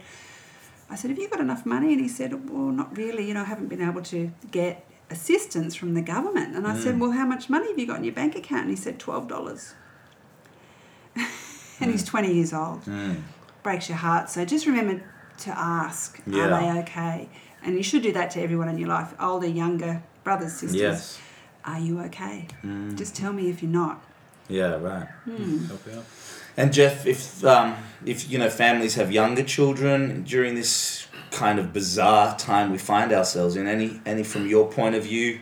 I 0.92 0.96
said 0.96 1.10
have 1.10 1.18
you 1.18 1.28
got 1.28 1.40
enough 1.40 1.66
money? 1.66 1.92
And 1.94 2.00
he 2.00 2.08
said 2.08 2.50
well 2.52 2.68
not 2.68 2.96
really 2.96 3.28
you 3.28 3.34
know 3.34 3.42
I 3.42 3.46
haven't 3.46 3.68
been 3.68 3.82
able 3.82 4.04
to 4.04 4.32
get 4.52 4.86
assistance 5.10 5.74
from 5.74 5.96
the 5.96 6.04
government. 6.04 6.56
And 6.56 6.68
I 6.68 6.78
said 6.78 7.00
well 7.00 7.12
how 7.12 7.26
much 7.26 7.50
money 7.50 7.68
have 7.70 7.80
you 7.80 7.88
got 7.88 7.98
in 7.98 8.04
your 8.04 8.14
bank 8.14 8.36
account? 8.36 8.62
And 8.62 8.70
he 8.70 8.76
said 8.76 9.00
$12 9.00 9.74
and 11.80 11.92
he's 11.92 12.04
20 12.04 12.32
years 12.32 12.54
old. 12.54 12.84
Mm, 12.86 13.24
breaks 13.64 13.88
your 13.90 13.98
heart 13.98 14.30
so 14.30 14.44
just 14.46 14.66
remember 14.66 15.02
to 15.38 15.50
ask 15.58 16.22
Yeah. 16.28 16.44
are 16.46 16.50
they 16.74 16.80
okay 16.82 17.30
and 17.64 17.76
you 17.76 17.84
should 17.84 18.04
do 18.04 18.12
that 18.14 18.32
to 18.32 18.42
everyone 18.42 18.70
in 18.70 18.78
your 18.78 18.90
life 18.90 19.14
older 19.20 19.48
younger 19.48 20.04
brothers 20.24 20.54
sisters 20.54 20.76
yes, 20.76 21.20
are 21.66 21.80
you 21.80 22.02
okay? 22.02 22.46
Mm. 22.62 22.98
Just 22.98 23.16
tell 23.16 23.32
me 23.32 23.50
if 23.50 23.64
you're 23.64 23.72
not. 23.72 24.04
yeah, 24.50 24.76
right. 24.76 25.08
Help 25.68 25.88
out. 25.96 26.04
And 26.58 26.74
Jeff, 26.74 27.06
if 27.06 27.42
um, 27.46 27.76
if 28.06 28.30
you 28.30 28.38
know 28.38 28.50
families 28.50 28.96
have 28.96 29.14
younger 29.14 29.44
children 29.44 30.24
during 30.24 30.56
this 30.56 31.08
kind 31.32 31.60
of 31.60 31.72
bizarre 31.72 32.38
time 32.38 32.70
we 32.72 32.78
find 32.78 33.14
ourselves 33.14 33.56
in, 33.56 33.66
any 33.66 34.02
any 34.06 34.24
from 34.24 34.46
your 34.46 34.70
point 34.70 34.94
of 34.96 35.04
view, 35.04 35.40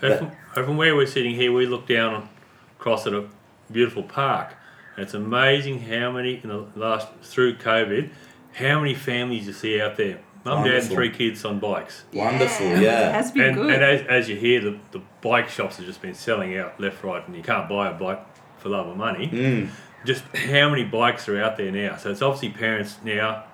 So 0.00 0.18
from, 0.52 0.64
from 0.64 0.76
where 0.76 0.96
we're 0.96 1.06
sitting 1.06 1.36
here, 1.36 1.52
we 1.52 1.64
look 1.66 1.86
down 1.86 2.28
across 2.76 3.06
at 3.06 3.14
a 3.14 3.24
beautiful 3.70 4.02
park. 4.02 4.54
And 4.96 5.04
it's 5.04 5.14
amazing 5.14 5.80
how 5.80 6.10
many 6.12 6.40
in 6.42 6.48
the 6.48 6.66
last 6.76 7.08
through 7.22 7.56
COVID, 7.56 8.10
how 8.54 8.78
many 8.80 8.94
families 8.94 9.46
you 9.46 9.52
see 9.52 9.80
out 9.80 9.96
there. 9.96 10.20
Mum, 10.44 10.64
dad, 10.64 10.74
and 10.74 10.88
three 10.90 11.10
kids 11.10 11.44
on 11.44 11.60
bikes. 11.60 12.02
Wonderful, 12.12 12.66
It 12.66 12.82
yeah. 12.82 13.12
has 13.12 13.30
been 13.30 13.44
And, 13.44 13.54
good. 13.56 13.70
and 13.74 13.82
as, 13.84 14.06
as 14.08 14.28
you 14.28 14.34
hear, 14.36 14.60
the, 14.60 14.76
the 14.90 15.00
bike 15.20 15.48
shops 15.48 15.76
have 15.76 15.86
just 15.86 16.02
been 16.02 16.14
selling 16.14 16.58
out 16.58 16.80
left, 16.80 17.04
right, 17.04 17.24
and 17.26 17.36
you 17.36 17.44
can't 17.44 17.68
buy 17.68 17.88
a 17.88 17.94
bike 17.94 18.20
for 18.58 18.68
love 18.70 18.88
of 18.88 18.96
money. 18.96 19.28
Mm, 19.28 19.68
Just 20.04 20.24
how 20.34 20.68
many 20.68 20.82
bikes 20.82 21.28
are 21.28 21.40
out 21.40 21.56
there 21.56 21.70
now? 21.70 21.94
So 21.96 22.10
it's 22.10 22.22
obviously 22.22 22.48
parents 22.50 22.98
now, 23.04 23.44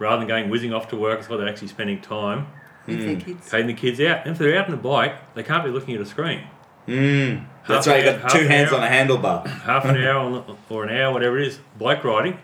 rather 0.00 0.18
than 0.18 0.26
going 0.26 0.50
whizzing 0.50 0.74
off 0.74 0.88
to 0.88 0.96
work, 0.96 1.20
it's 1.20 1.28
why 1.28 1.36
they're 1.36 1.48
actually 1.48 1.68
spending 1.68 2.00
time 2.00 2.48
with 2.88 2.98
Mm. 2.98 3.06
their 3.06 3.20
kids. 3.20 3.48
taking 3.50 3.66
the 3.68 3.74
kids 3.74 4.00
out. 4.00 4.22
And 4.26 4.32
if 4.32 4.38
they're 4.38 4.58
out 4.58 4.66
on 4.66 4.74
a 4.74 4.76
bike, 4.78 5.14
they 5.34 5.44
can't 5.44 5.64
be 5.64 5.70
looking 5.70 5.94
at 5.94 6.00
a 6.00 6.06
screen. 6.06 6.40
Mm. 6.86 7.44
That's 7.68 7.86
Half 7.86 7.94
right. 7.94 8.04
You 8.04 8.10
an 8.10 8.20
got 8.22 8.30
two 8.30 8.46
hands 8.48 8.72
hour. 8.72 8.80
on 8.80 8.84
a 8.84 8.88
handlebar. 8.90 9.46
half 9.46 9.84
an 9.84 9.96
hour 10.04 10.18
on 10.24 10.32
the- 10.32 10.74
or 10.74 10.84
an 10.84 10.96
hour, 10.96 11.12
whatever 11.12 11.38
it 11.38 11.46
is, 11.46 11.60
bike 11.78 12.02
riding, 12.04 12.38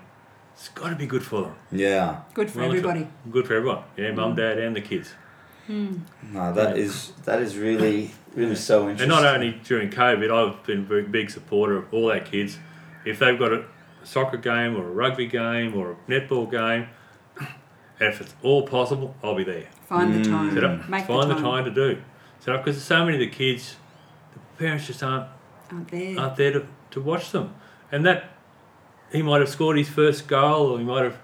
it's 0.55 0.69
got 0.69 0.91
to 0.91 0.97
be 0.97 1.07
good 1.07 1.23
for 1.25 1.43
them. 1.43 1.55
Yeah. 1.73 2.21
Good 2.35 2.51
for 2.51 2.59
Well, 2.61 2.69
everybody. 2.69 3.09
Good 3.31 3.47
for 3.47 3.55
everyone. 3.57 3.83
Yeah, 3.97 4.13
mum, 4.13 4.35
dad, 4.37 4.59
and 4.59 4.75
the 4.77 4.81
kids. 4.81 5.13
No, 5.69 6.53
that 6.55 6.79
is 6.79 7.13
that 7.27 7.43
is 7.43 7.57
really 7.59 8.13
really 8.35 8.55
so 8.55 8.89
interesting. 8.89 9.11
And 9.13 9.23
not 9.23 9.35
only 9.35 9.61
during 9.65 9.91
COVID, 9.91 10.31
I've 10.31 10.65
been 10.65 10.79
a 10.79 10.83
very 10.83 11.03
big 11.03 11.29
supporter 11.31 11.77
of 11.77 11.93
all 11.93 12.11
our 12.11 12.21
kids. 12.21 12.59
If 13.05 13.19
they've 13.19 13.39
got 13.39 13.53
a 13.53 13.65
soccer 14.03 14.39
game 14.39 14.77
or 14.77 14.85
a 14.87 14.91
rugby 14.91 15.27
game 15.27 15.77
or 15.77 15.93
a 15.93 16.11
netball 16.11 16.51
game, 16.51 16.89
and 17.39 17.49
if 18.09 18.21
it's 18.23 18.35
all 18.43 18.67
possible, 18.67 19.15
I'll 19.23 19.35
be 19.35 19.45
there. 19.45 19.67
Find 19.87 20.15
the 20.15 20.27
Mm. 20.29 20.31
time. 20.33 20.55
Set 20.55 20.65
up, 20.65 20.89
Make 20.89 21.05
find 21.07 21.23
the 21.31 21.35
the 21.35 21.41
time. 21.43 21.65
time 21.65 21.65
to 21.67 21.71
do. 21.71 22.01
Set 22.41 22.55
up 22.55 22.65
because 22.65 22.83
so 22.83 23.05
many 23.05 23.17
of 23.17 23.21
the 23.21 23.27
kids, 23.37 23.77
the 23.88 23.88
parents 24.59 24.87
just 24.87 25.03
aren't 25.03 25.27
Out 25.73 25.89
there. 25.89 26.19
aren't 26.19 26.37
there 26.37 26.53
to, 26.53 26.67
to 26.93 27.01
watch 27.01 27.31
them. 27.31 27.55
And 27.93 28.05
that 28.05 28.31
he 29.13 29.23
might 29.23 29.41
have 29.41 29.49
scored 29.49 29.79
his 29.79 29.89
first 29.89 30.27
goal, 30.29 30.73
or 30.73 30.79
he 30.79 30.85
might 30.85 31.05
have 31.05 31.19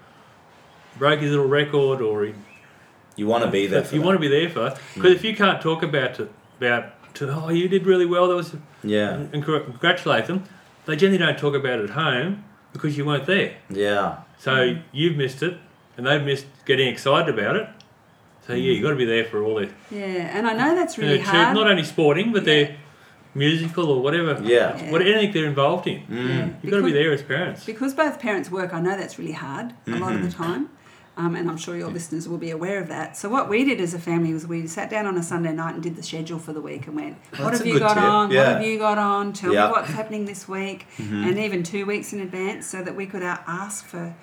broke 0.97 1.19
his 1.19 1.31
little 1.31 1.47
record, 1.47 2.01
or 2.01 2.23
he. 2.25 2.33
you 3.15 3.27
want 3.27 3.43
to 3.43 3.51
be 3.51 3.67
there. 3.67 3.83
For 3.83 3.95
you 3.95 4.01
that. 4.01 4.05
want 4.07 4.15
to 4.15 4.21
be 4.21 4.27
there 4.27 4.49
for, 4.49 4.75
because 4.95 5.11
if 5.11 5.23
you 5.23 5.35
can't 5.35 5.61
talk 5.61 5.83
about 5.83 6.15
to, 6.15 6.29
about 6.57 7.13
to, 7.15 7.29
oh 7.31 7.49
you 7.49 7.67
did 7.67 7.85
really 7.85 8.05
well, 8.05 8.27
that 8.27 8.35
was 8.35 8.55
Yeah. 8.83 9.13
and 9.13 9.43
congr- 9.43 9.65
congratulate 9.65 10.25
them. 10.25 10.43
They 10.85 10.95
generally 10.95 11.17
don't 11.19 11.37
talk 11.37 11.53
about 11.55 11.79
it 11.79 11.83
at 11.85 11.89
home 11.91 12.43
because 12.73 12.97
you 12.97 13.05
weren't 13.05 13.25
there. 13.25 13.55
Yeah. 13.69 14.19
So 14.39 14.77
you've 14.91 15.15
missed 15.17 15.43
it, 15.43 15.57
and 15.97 16.05
they've 16.07 16.23
missed 16.23 16.45
getting 16.65 16.87
excited 16.87 17.33
about 17.37 17.55
it. 17.55 17.67
So 18.47 18.53
yeah, 18.53 18.73
you've 18.73 18.83
got 18.83 18.91
to 18.91 18.95
be 18.95 19.05
there 19.05 19.25
for 19.25 19.43
all 19.43 19.55
their 19.55 19.69
yeah, 19.89 20.37
and 20.37 20.45
I 20.47 20.53
know 20.53 20.75
that's 20.75 20.97
really 20.97 21.13
their 21.17 21.21
achieve- 21.21 21.29
hard. 21.33 21.55
not 21.55 21.67
only 21.67 21.83
sporting, 21.83 22.31
but 22.31 22.45
their 22.45 22.75
musical 23.35 23.89
or 23.91 24.01
whatever. 24.01 24.41
Yeah. 24.43 24.75
Yeah. 24.77 24.91
What 24.91 25.01
anything 25.01 25.33
they're 25.33 25.45
involved 25.45 25.85
in. 25.87 26.01
Mm. 26.07 26.55
You've 26.63 26.71
got 26.71 26.77
to 26.77 26.83
be 26.83 26.91
there 26.93 27.11
as 27.11 27.21
parents. 27.21 27.65
because 27.65 27.93
both 27.93 28.19
parents 28.19 28.49
work, 28.49 28.73
I 28.73 28.79
know 28.79 28.95
that's 28.97 29.19
really 29.19 29.33
hard 29.33 29.73
a 29.87 29.91
lot 29.91 30.13
of 30.15 30.21
the 30.21 30.29
Mm-hmm. 30.29 30.43
time. 30.43 30.69
Um, 31.17 31.33
and 31.37 31.49
I'm 31.49 31.55
sure 31.55 31.77
your 31.77 31.87
listeners 31.89 32.27
will 32.27 32.37
be 32.37 32.49
aware 32.51 32.81
of 32.81 32.89
that. 32.89 33.15
So 33.15 33.29
what 33.29 33.47
we 33.47 33.63
did 33.63 33.79
as 33.79 33.93
a 33.93 33.99
family 33.99 34.33
was 34.33 34.45
we 34.45 34.67
sat 34.67 34.89
down 34.89 35.05
on 35.05 35.15
a 35.17 35.23
Sunday 35.23 35.53
night 35.53 35.73
and 35.75 35.81
did 35.81 35.95
the 35.95 36.03
schedule 36.03 36.39
for 36.39 36.51
the 36.51 36.59
week 36.59 36.87
and 36.87 36.95
went, 36.97 37.15
what 37.37 37.39
that's 37.51 37.59
have 37.59 37.67
you 37.67 37.79
got 37.79 37.93
tip. 37.93 38.03
on? 38.03 38.31
Yeah. 38.31 38.39
What 38.39 38.47
have 38.57 38.65
you 38.65 38.77
got 38.77 38.97
on? 38.97 39.31
Tell 39.31 39.53
Yeah. 39.53 39.67
me 39.67 39.71
what's 39.71 39.91
happening 39.91 40.25
this 40.25 40.45
week, 40.49 40.87
and 40.97 41.37
even 41.39 41.63
two 41.63 41.85
weeks 41.85 42.11
in 42.11 42.19
advance, 42.19 42.65
so 42.67 42.81
that 42.83 42.95
we 42.97 43.05
could 43.05 43.23
uh, 43.23 43.37
ask 43.47 43.85
for 43.85 44.13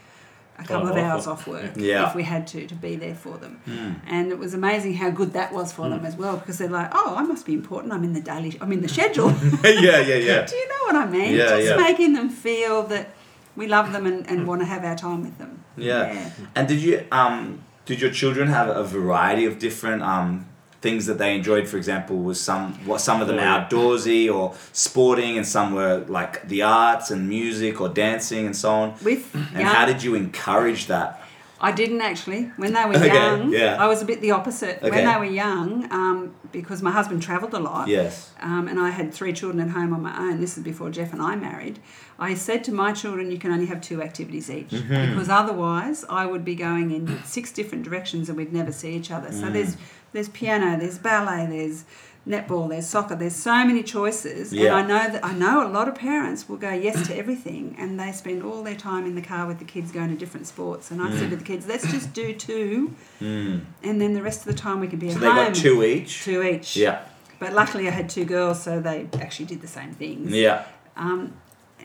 a 0.59 0.65
couple 0.65 0.89
of 0.89 0.97
hours 0.97 1.27
off 1.27 1.47
work 1.47 1.73
Yeah. 1.77 2.09
if 2.09 2.15
we 2.15 2.23
had 2.23 2.47
to 2.49 2.67
to 2.67 2.75
be 2.75 2.97
there 2.97 3.15
for 3.15 3.37
them. 3.39 3.61
Mm. 3.67 4.01
And 4.07 4.31
it 4.33 4.39
was 4.39 4.55
amazing 4.55 4.95
how 4.95 5.11
good 5.11 5.33
that 5.33 5.53
was 5.53 5.73
for 5.73 5.89
them 5.89 6.05
as 6.05 6.17
well 6.17 6.37
because 6.37 6.59
they're 6.59 6.69
like, 6.69 6.91
oh, 6.93 7.15
I 7.17 7.23
must 7.23 7.45
be 7.47 7.55
important. 7.55 7.93
I'm 7.93 8.05
in 8.05 8.13
the 8.13 8.21
daily. 8.21 8.57
I'm 8.61 8.73
in 8.73 8.83
the 8.83 8.89
schedule. 8.89 9.31
yeah, 9.65 9.99
yeah, 10.01 10.15
yeah. 10.17 10.47
Do 10.53 10.55
you 10.57 10.69
know 10.69 10.83
what 10.87 10.97
I 10.97 11.07
mean? 11.07 11.35
Yeah, 11.35 11.49
Just 11.49 11.69
yeah. 11.71 11.77
making 11.77 12.13
them 12.13 12.29
feel 12.29 12.83
that 12.85 13.11
we 13.57 13.67
love 13.67 13.93
them 13.93 14.07
and, 14.07 14.29
and 14.29 14.47
want 14.47 14.61
to 14.61 14.67
have 14.67 14.85
our 14.85 14.97
time 14.97 15.23
with 15.23 15.39
them. 15.39 15.65
Yeah. 15.77 16.31
And 16.55 16.69
did 16.69 16.81
you 16.81 17.05
um 17.11 17.63
did 17.87 18.01
your 18.01 18.11
children 18.11 18.49
have 18.49 18.69
a 18.69 18.85
variety 18.85 19.45
of 19.47 19.59
different 19.59 20.03
um 20.03 20.47
things 20.83 21.07
that 21.07 21.17
they 21.19 21.35
enjoyed? 21.35 21.67
For 21.69 21.77
example, 21.79 22.17
was 22.19 22.41
some 22.41 22.75
what 22.85 23.01
some 23.01 23.23
of 23.23 23.29
them 23.29 23.39
outdoorsy 23.39 24.33
or 24.35 24.55
sporting, 24.73 25.37
and 25.39 25.47
some 25.47 25.75
were 25.75 26.05
like 26.09 26.47
the 26.49 26.63
arts 26.63 27.11
and 27.11 27.29
music 27.29 27.81
or 27.81 27.89
dancing 27.89 28.47
and 28.47 28.57
so 28.57 28.71
on. 28.71 28.95
With 29.03 29.35
And 29.35 29.61
young, 29.61 29.75
how 29.75 29.87
did 29.87 30.03
you 30.03 30.15
encourage 30.15 30.87
that? 30.89 31.21
I 31.65 31.71
didn't 31.71 32.01
actually. 32.01 32.51
When 32.57 32.73
they 32.73 32.85
were 32.85 32.97
Okay, 32.97 33.15
young, 33.15 33.53
yeah. 33.53 33.77
I 33.79 33.87
was 33.87 34.03
a 34.03 34.05
bit 34.05 34.21
the 34.21 34.33
opposite. 34.33 34.79
Okay. 34.83 34.91
When 34.91 35.05
they 35.07 35.17
were 35.17 35.33
young, 35.33 35.69
um, 35.93 36.35
because 36.51 36.83
my 36.83 36.91
husband 36.91 37.23
travelled 37.23 37.55
a 37.55 37.61
lot, 37.61 37.87
Yes. 37.87 38.33
um, 38.41 38.67
and 38.67 38.81
I 38.81 38.91
had 38.91 39.15
three 39.15 39.33
children 39.33 39.61
at 39.69 39.73
home 39.73 39.93
on 39.95 40.03
my 40.03 40.19
own. 40.19 40.41
This 40.41 40.59
is 40.59 40.65
before 40.65 40.91
Jeff 40.91 41.13
and 41.13 41.23
I 41.23 41.37
married. 41.37 41.79
I 42.19 42.35
said 42.35 42.65
to 42.65 42.73
my 42.73 42.91
children, 42.93 43.31
"You 43.31 43.39
can 43.39 43.53
only 43.53 43.67
have 43.67 43.81
two 43.81 44.03
activities 44.03 44.51
each, 44.51 44.71
Mm-hmm. 44.71 45.11
because 45.13 45.29
otherwise, 45.29 46.05
I 46.11 46.27
would 46.27 46.45
be 46.45 46.57
going 46.57 46.91
in 46.91 47.23
six 47.25 47.53
different 47.53 47.85
directions 47.85 48.29
and 48.29 48.37
we'd 48.37 48.53
never 48.53 48.73
see 48.73 48.93
each 48.97 49.13
other." 49.13 49.29
Mm. 49.31 49.41
So 49.41 49.47
there's 49.51 49.77
there's 50.13 50.29
piano, 50.29 50.79
there's 50.79 50.99
ballet, 50.99 51.47
there's 51.47 51.85
netball, 52.29 52.69
there's 52.69 52.87
soccer, 52.87 53.17
there's 53.17 53.35
so 53.35 53.65
many 53.65 53.83
choices. 53.83 54.53
Yeah. 54.53 54.77
And 54.77 54.77
I 54.77 54.83
know 55.07 55.13
that 55.13 55.25
I 55.25 55.33
know 55.33 55.67
a 55.67 55.71
lot 55.71 55.89
of 55.89 55.97
parents 55.97 56.49
will 56.49 56.57
go 56.57 56.71
yes 56.71 57.07
to 57.09 57.17
everything 57.17 57.75
and 57.79 57.99
they 57.99 58.13
spend 58.13 58.43
all 58.45 58.63
their 58.63 58.77
time 58.77 59.07
in 59.07 59.15
the 59.17 59.23
car 59.23 59.47
with 59.47 59.59
the 59.59 59.65
kids 59.65 59.91
going 59.91 60.11
to 60.11 60.17
different 60.17 60.47
sports. 60.47 60.91
And 60.93 61.03
I 61.03 61.09
Mm. 61.09 61.19
said 61.19 61.31
to 61.31 61.37
the 61.37 61.45
kids, 61.45 61.67
let's 61.67 61.91
just 61.91 62.13
do 62.13 62.33
two 62.33 62.95
and 63.21 63.67
then 63.83 64.15
the 64.15 64.23
rest 64.23 64.41
of 64.41 64.47
the 64.47 64.55
time 64.55 64.79
we 64.81 64.87
can 64.87 64.99
be 65.01 65.11
So 65.11 65.17
at 65.17 65.21
they 65.21 65.27
home. 65.29 65.37
got 65.47 65.55
two 65.57 65.83
each. 65.83 66.23
Two 66.23 66.43
each. 66.45 66.77
Yeah. 66.77 67.01
But 67.41 67.55
luckily 67.55 67.89
I 67.89 67.91
had 67.91 68.09
two 68.09 68.25
girls 68.25 68.63
so 68.63 68.79
they 68.81 69.09
actually 69.21 69.47
did 69.47 69.61
the 69.61 69.67
same 69.69 69.93
things. 69.93 70.31
Yeah. 70.31 70.65
Um, 70.97 71.33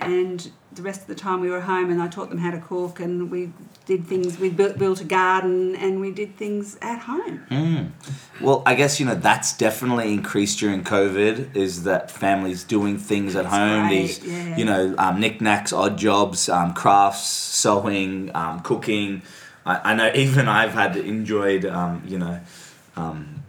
and 0.01 0.51
the 0.71 0.81
rest 0.81 1.01
of 1.01 1.07
the 1.07 1.15
time 1.15 1.41
we 1.41 1.49
were 1.49 1.61
home 1.61 1.89
and 1.89 2.01
I 2.01 2.07
taught 2.07 2.29
them 2.29 2.37
how 2.37 2.51
to 2.51 2.59
cook 2.59 2.99
and 2.99 3.31
we 3.31 3.51
did 3.85 4.05
things, 4.05 4.37
we 4.37 4.49
built, 4.49 4.77
built 4.77 5.01
a 5.01 5.03
garden 5.03 5.75
and 5.75 5.99
we 5.99 6.11
did 6.11 6.35
things 6.37 6.77
at 6.81 6.99
home. 6.99 7.45
Mm. 7.49 7.91
Well, 8.41 8.61
I 8.65 8.75
guess 8.75 8.99
you 8.99 9.05
know 9.05 9.15
that's 9.15 9.57
definitely 9.57 10.13
increased 10.13 10.59
during 10.59 10.83
COVID. 10.83 11.55
Is 11.55 11.83
that 11.83 12.11
families 12.11 12.63
doing 12.63 12.97
things 12.97 13.35
at 13.35 13.45
That's 13.45 13.55
home? 13.55 13.87
great, 13.87 14.07
These, 14.07 14.25
yeah. 14.25 14.57
you 14.57 14.65
know, 14.65 14.95
um, 14.97 15.19
knickknacks, 15.19 15.73
odd 15.73 15.97
jobs, 15.97 16.49
um, 16.49 16.73
crafts, 16.73 17.27
sewing, 17.27 18.29
um, 18.35 18.59
cooking. 18.59 19.23
I, 19.65 19.91
I 19.91 19.95
know 19.95 20.11
even 20.15 20.47
I've 20.47 20.73
had 20.73 20.95
enjoyed, 20.97 21.65
um, 21.65 22.03
you 22.05 22.19
know, 22.19 22.39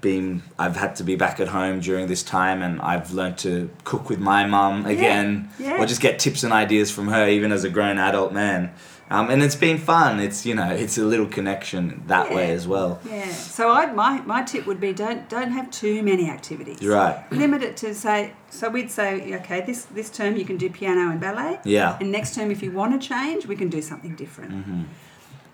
being. 0.00 0.42
I've 0.58 0.76
had 0.76 0.96
to 0.96 1.04
be 1.04 1.16
back 1.16 1.40
at 1.40 1.48
home 1.48 1.80
during 1.80 2.06
this 2.06 2.22
time, 2.22 2.62
and 2.62 2.80
I've 2.80 3.12
learned 3.12 3.38
to 3.38 3.70
cook 3.84 4.08
with 4.08 4.18
my 4.18 4.46
mum 4.46 4.86
again, 4.86 5.50
yeah. 5.58 5.80
or 5.80 5.86
just 5.86 6.00
get 6.00 6.18
tips 6.18 6.44
and 6.44 6.52
ideas 6.52 6.90
from 6.90 7.08
her, 7.08 7.28
even 7.28 7.52
as 7.52 7.64
a 7.64 7.70
grown 7.70 7.98
adult 7.98 8.32
man. 8.32 8.72
Um, 9.10 9.30
and 9.30 9.42
it's 9.42 9.56
been 9.56 9.78
fun. 9.78 10.20
It's 10.20 10.44
you 10.44 10.54
know, 10.54 10.70
it's 10.70 10.98
a 10.98 11.04
little 11.04 11.26
connection 11.26 12.02
that 12.08 12.32
way 12.32 12.50
as 12.52 12.68
well. 12.68 13.00
Yeah. 13.08 13.30
So 13.30 13.70
I 13.70 13.86
my, 13.86 14.20
my 14.22 14.42
tip 14.42 14.66
would 14.66 14.80
be 14.80 14.92
don't 14.92 15.28
don't 15.28 15.50
have 15.50 15.70
too 15.70 16.02
many 16.02 16.28
activities. 16.28 16.82
You're 16.82 16.94
right. 16.94 17.30
Limit 17.32 17.62
it 17.62 17.76
to 17.78 17.94
say 17.94 18.32
so 18.50 18.68
we'd 18.68 18.90
say 18.90 19.34
okay 19.36 19.62
this 19.62 19.84
this 19.86 20.10
term 20.10 20.36
you 20.36 20.44
can 20.44 20.58
do 20.58 20.68
piano 20.68 21.10
and 21.10 21.20
ballet. 21.20 21.58
Yeah. 21.64 21.96
And 22.00 22.12
next 22.12 22.34
term 22.34 22.50
if 22.50 22.62
you 22.62 22.70
want 22.70 23.00
to 23.00 23.08
change 23.08 23.46
we 23.46 23.56
can 23.56 23.70
do 23.70 23.80
something 23.80 24.14
different. 24.14 24.86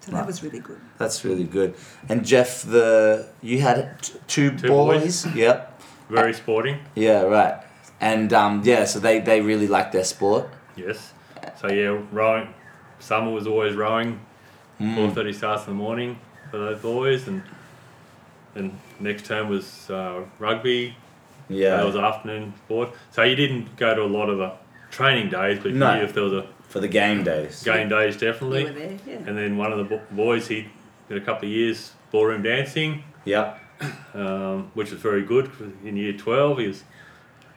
So 0.04 0.10
that 0.12 0.18
Mm-hmm. 0.18 0.26
Was 0.26 0.42
really 0.42 0.58
good. 0.58 0.80
That's 0.98 1.24
really 1.24 1.44
good. 1.44 1.74
And 2.08 2.24
Jeff, 2.26 2.62
the 2.62 3.26
you 3.42 3.60
had 3.60 4.02
t- 4.02 4.12
two, 4.26 4.50
Two 4.58 4.68
boys. 4.68 5.24
boys. 5.24 5.34
Yep. 5.34 5.80
Very 6.10 6.34
sporting. 6.34 6.78
Yeah. 6.94 7.22
Right. 7.22 7.62
And 8.00 8.32
um, 8.32 8.60
yeah, 8.64 8.84
so 8.84 8.98
they 9.00 9.20
they 9.20 9.40
really 9.40 9.66
like 9.66 9.92
their 9.92 10.04
sport. 10.04 10.48
Yes. 10.76 11.12
So 11.60 11.68
yeah, 11.70 11.98
rowing. 12.12 12.48
Summer 12.98 13.30
was 13.30 13.46
always 13.46 13.74
rowing. 13.74 14.20
Mm. 14.80 14.94
Four 14.96 15.10
thirty 15.10 15.32
starts 15.32 15.66
in 15.66 15.72
the 15.72 15.78
morning 15.82 16.18
for 16.50 16.58
those 16.58 16.80
boys, 16.82 17.26
and 17.28 17.42
and 18.54 18.78
next 19.00 19.24
term 19.24 19.48
was 19.48 19.88
uh, 19.90 20.22
rugby. 20.38 20.96
Yeah. 21.48 21.76
That 21.76 21.86
was 21.86 21.96
afternoon 21.96 22.52
sport. 22.66 22.90
So 23.10 23.22
you 23.22 23.36
didn't 23.36 23.76
go 23.76 23.94
to 23.94 24.02
a 24.02 24.12
lot 24.18 24.28
of 24.28 24.38
the 24.38 24.52
training 24.90 25.30
days, 25.30 25.58
but 25.62 25.72
No. 25.72 25.94
if 26.02 26.12
there 26.12 26.24
was 26.24 26.32
a 26.32 26.46
for 26.74 26.80
the 26.80 26.88
game 26.88 27.22
days. 27.22 27.62
game 27.62 27.88
days, 27.88 28.14
You 28.14 28.32
definitely. 28.32 28.64
were 28.64 28.72
there, 28.72 28.98
yeah. 29.06 29.14
And 29.28 29.38
then 29.38 29.56
one 29.56 29.72
of 29.72 29.88
the 29.88 30.00
boys, 30.10 30.48
he 30.48 30.66
did 31.08 31.16
a 31.22 31.24
couple 31.24 31.46
of 31.48 31.54
years 31.54 31.92
ballroom 32.10 32.42
dancing, 32.42 33.04
Yep. 33.24 33.60
um, 34.12 34.72
which 34.74 34.90
was 34.90 35.00
very 35.00 35.22
good 35.22 35.52
in 35.84 35.96
year 35.96 36.14
12. 36.14 36.58
He 36.58 36.66
was 36.66 36.82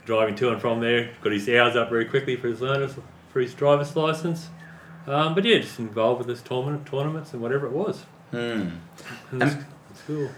driving 0.06 0.36
to 0.36 0.52
and 0.52 0.62
from 0.62 0.82
there, 0.82 1.10
got 1.24 1.34
his 1.34 1.50
hours 1.50 1.76
up 1.76 1.90
very 1.90 2.06
quickly 2.06 2.36
for 2.36 2.48
his 2.48 2.62
learners, 2.62 2.94
for 3.34 3.40
his 3.40 3.56
driver's 3.56 3.96
license. 3.96 4.50
Um, 5.08 5.34
but 5.34 5.46
yeah, 5.46 5.58
just 5.58 5.80
involved 5.80 6.20
with 6.20 6.28
this 6.28 6.44
tournament, 6.44 6.86
tournaments 6.86 7.34
and 7.34 7.42
whatever 7.42 7.66
it 7.66 7.74
was. 7.74 8.04
Hmm. 8.30 8.70
And 9.32 9.42
it's, 9.42 9.56
it's 9.90 10.02
cool. 10.06 10.30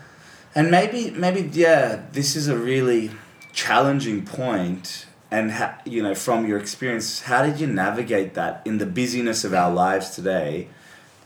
And 0.56 0.72
maybe, 0.72 1.12
maybe, 1.12 1.42
yeah, 1.52 2.04
this 2.14 2.38
is 2.38 2.48
a 2.48 2.56
really 2.56 3.12
challenging 3.52 4.26
point. 4.26 5.06
And 5.32 5.52
ha- 5.52 5.80
you 5.86 6.02
know, 6.02 6.16
from 6.16 6.48
your 6.48 6.58
experience, 6.58 7.22
how 7.22 7.46
did 7.46 7.60
you 7.60 7.68
navigate 7.68 8.34
that 8.34 8.62
in 8.66 8.80
the 8.80 8.86
busyness 8.86 9.44
of 9.44 9.54
our 9.54 9.72
lives 9.72 10.10
today? 10.12 10.70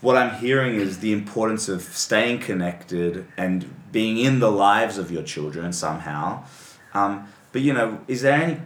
What 0.02 0.18
I'm 0.18 0.36
hearing 0.36 0.76
is 0.76 1.00
the 1.00 1.13
importance 1.13 1.70
of 1.70 1.82
staying 1.82 2.39
connected 2.39 3.26
and 3.38 3.74
being 3.94 4.18
in 4.18 4.39
the 4.39 4.52
lives 4.52 4.98
of 4.98 5.12
your 5.12 5.24
children 5.24 5.72
somehow. 5.72 6.44
Um, 6.94 7.30
but 7.54 7.62
you 7.62 7.72
know, 7.72 8.02
is 8.10 8.24
there 8.24 8.34
any 8.34 8.60